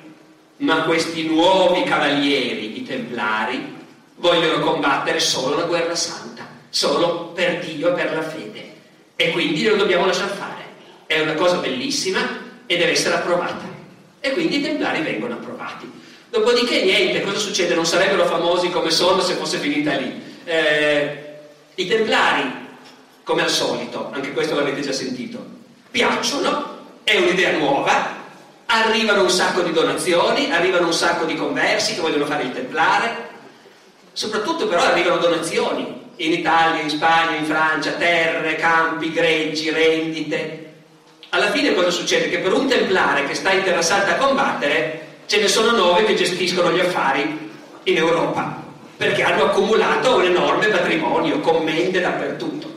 [0.57, 3.75] ma questi nuovi cavalieri, i templari,
[4.15, 8.73] vogliono combattere solo la guerra santa, solo per Dio e per la fede.
[9.15, 10.63] E quindi lo dobbiamo lasciar fare.
[11.05, 12.19] È una cosa bellissima
[12.65, 13.71] e deve essere approvata.
[14.19, 15.89] E quindi i templari vengono approvati.
[16.29, 17.73] Dopodiché niente, cosa succede?
[17.73, 20.21] Non sarebbero famosi come sono se fosse finita lì.
[20.43, 21.22] Eh,
[21.75, 22.51] I templari,
[23.23, 25.43] come al solito, anche questo l'avete già sentito,
[25.89, 28.21] piacciono, è un'idea nuova,
[28.67, 33.29] arrivano un sacco di donazioni, arrivano un sacco di conversi che vogliono fare il templare,
[34.13, 40.73] soprattutto però arrivano donazioni in Italia, in Spagna, in Francia, terre, campi, greggi, rendite.
[41.29, 42.29] Alla fine cosa succede?
[42.29, 46.03] Che per un templare che sta in Terra Santa a combattere ce ne sono nove
[46.03, 47.49] che gestiscono gli affari
[47.85, 48.62] in Europa
[49.03, 52.71] perché hanno accumulato un enorme patrimonio, commende dappertutto.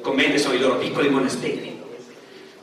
[0.00, 1.82] Commende sono i loro piccoli monasteri.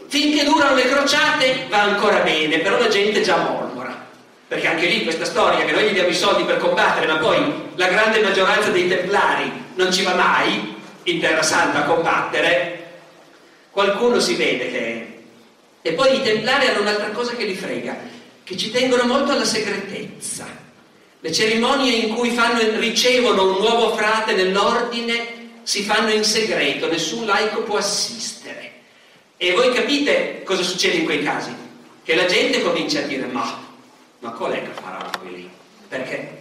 [0.08, 4.08] Finché durano le crociate va ancora bene, però la gente già mormora.
[4.48, 7.54] Perché anche lì questa storia che noi gli diamo i soldi per combattere, ma poi
[7.76, 12.92] la grande maggioranza dei templari non ci va mai in Terra Santa a combattere,
[13.72, 15.24] qualcuno si vede che...
[15.82, 17.98] E poi i templari hanno un'altra cosa che li frega,
[18.44, 20.61] che ci tengono molto alla segretezza.
[21.24, 27.28] Le cerimonie in cui fanno, ricevono un nuovo frate nell'ordine si fanno in segreto, nessun
[27.28, 28.72] laico può assistere.
[29.38, 31.56] E voi capite cosa succede in quei casi?
[32.04, 33.70] Che la gente comincia a dire ma
[34.20, 35.50] Ma qual è che faranno quelli?
[35.88, 36.40] Perché?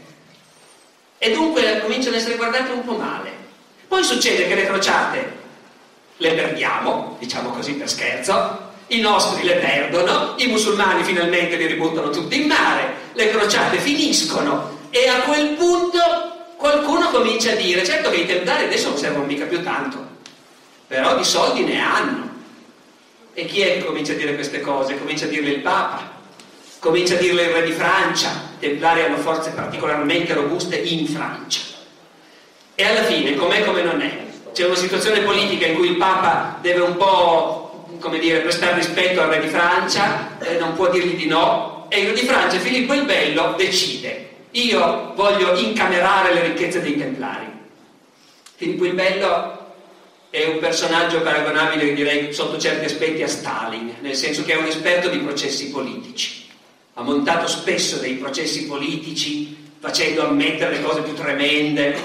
[1.18, 3.30] E dunque cominciano ad essere guardate un po' male.
[3.86, 5.38] Poi succede che le crociate
[6.16, 12.08] le perdiamo, diciamo così per scherzo, i nostri le perdono, i musulmani finalmente li ributtano
[12.10, 15.98] tutti in mare, le crociate finiscono e a quel punto
[16.56, 19.98] qualcuno comincia a dire, certo che i templari adesso non servono mica più tanto,
[20.86, 22.28] però di soldi ne hanno.
[23.32, 24.98] E chi è che comincia a dire queste cose?
[24.98, 26.18] Comincia a dirle il Papa,
[26.80, 31.60] comincia a dirle il Re di Francia, i templari hanno forze particolarmente robuste in Francia.
[32.74, 34.26] E alla fine, com'è come non è?
[34.52, 39.22] C'è una situazione politica in cui il Papa deve un po', come dire, prestare rispetto
[39.22, 42.94] al Re di Francia, eh, non può dirgli di no, e il di Francia, Filippo
[42.94, 47.46] il Bello, decide, io voglio incamerare le ricchezze dei templari.
[48.54, 49.74] Filippo il Bello
[50.30, 54.66] è un personaggio paragonabile, direi, sotto certi aspetti a Stalin, nel senso che è un
[54.66, 56.46] esperto di processi politici.
[56.94, 61.96] Ha montato spesso dei processi politici facendo ammettere le cose più tremende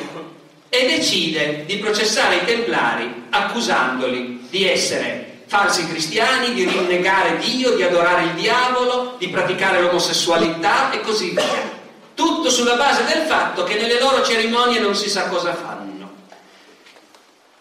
[0.69, 7.83] e decide di processare i templari accusandoli di essere falsi cristiani, di rinnegare Dio, di
[7.83, 11.83] adorare il diavolo, di praticare l'omosessualità e così via.
[12.13, 15.83] Tutto sulla base del fatto che nelle loro cerimonie non si sa cosa fanno.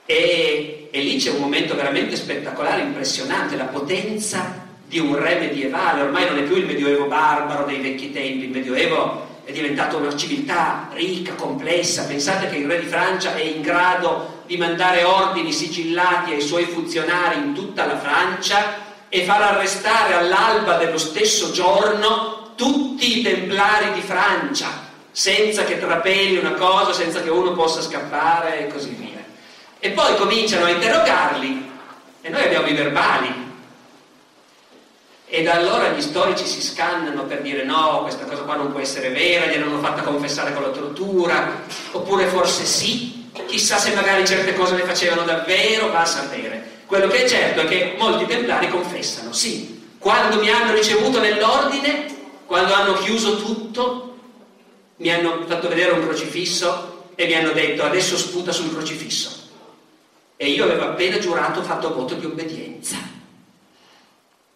[0.06, 6.02] E, e lì c'è un momento veramente spettacolare, impressionante, la potenza di un re medievale,
[6.02, 10.14] ormai non è più il medioevo barbaro dei vecchi tempi, il medioevo è diventato una
[10.16, 15.52] civiltà ricca, complessa, pensate che il re di Francia è in grado di mandare ordini
[15.52, 22.52] sigillati ai suoi funzionari in tutta la Francia e far arrestare all'alba dello stesso giorno
[22.56, 24.68] tutti i templari di Francia,
[25.10, 29.24] senza che trapeli una cosa, senza che uno possa scappare e così via.
[29.78, 31.70] E poi cominciano a interrogarli
[32.20, 33.42] e noi abbiamo i verbali.
[35.26, 38.80] E da allora gli storici si scannano per dire no, questa cosa qua non può
[38.80, 44.54] essere vera, gliel'hanno fatta confessare con la tortura, oppure forse sì, chissà se magari certe
[44.54, 46.82] cose le facevano davvero, va a sapere.
[46.86, 52.06] Quello che è certo è che molti templari confessano, sì, quando mi hanno ricevuto nell'ordine,
[52.46, 54.18] quando hanno chiuso tutto,
[54.96, 59.42] mi hanno fatto vedere un crocifisso e mi hanno detto adesso sputa sul crocifisso.
[60.36, 62.96] E io avevo appena giurato, fatto voto di obbedienza.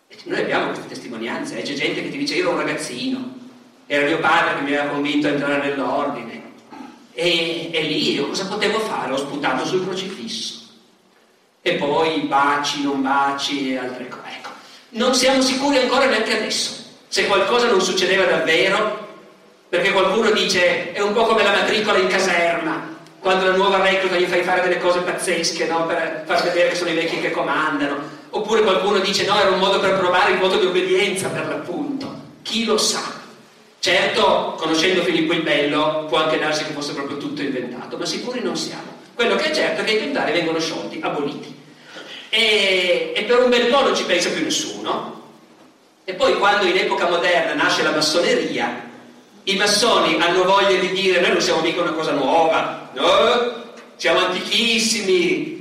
[0.06, 1.62] E noi abbiamo queste testimonianze, eh?
[1.62, 3.36] c'è gente che ti dice io ero un ragazzino,
[3.86, 6.37] era mio padre che mi aveva convinto a entrare nell'ordine.
[7.18, 9.12] E, e lì io cosa potevo fare?
[9.12, 10.66] Ho sputato sul crocifisso.
[11.60, 14.22] E poi baci, non baci e altre cose.
[14.36, 14.50] Ecco,
[14.90, 19.06] non siamo sicuri ancora neanche adesso se qualcosa non succedeva davvero,
[19.68, 24.16] perché qualcuno dice è un po' come la matricola in caserma, quando la nuova recluta
[24.16, 25.86] gli fai fare delle cose pazzesche no?
[25.86, 27.96] per far vedere che sono i vecchi che comandano,
[28.30, 32.14] oppure qualcuno dice no, era un modo per provare il voto di obbedienza per l'appunto,
[32.42, 33.17] chi lo sa.
[33.80, 38.40] Certo, conoscendo Filippo il Bello, può anche darsi che fosse proprio tutto inventato, ma sicuri
[38.40, 38.96] non siamo.
[39.14, 41.54] Quello che è certo è che i templari vengono sciolti, aboliti.
[42.28, 45.16] E, e per un bel po' non ci pensa più nessuno.
[46.04, 48.86] E poi quando in epoca moderna nasce la massoneria,
[49.44, 53.66] i massoni hanno voglia di dire noi non siamo mica una cosa nuova, no?
[53.96, 55.58] Siamo antichissimi,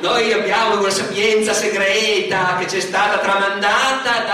[0.00, 4.24] noi abbiamo una sapienza segreta che ci è stata tramandata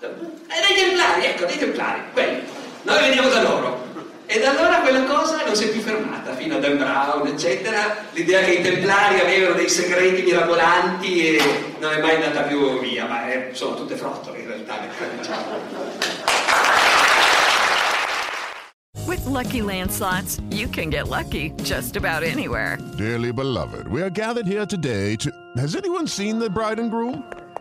[0.00, 0.08] da...
[0.50, 2.42] E dai templari, ecco, dai templari, quelli.
[2.82, 3.86] Noi veniamo da loro.
[4.24, 7.96] E da allora quella cosa non si è più fermata, fino a Dan Brown, eccetera.
[8.12, 13.06] L'idea che i templari avevano dei segreti mirabolanti e non è mai andata più via,
[13.06, 14.76] ma è, sono tutte frottole in realtà.
[19.06, 22.78] With lucky landslots, you can get lucky just about anywhere.
[22.96, 25.30] Dearly beloved, we are gathered here today to.
[25.56, 27.22] Has anyone seen the bride and groom?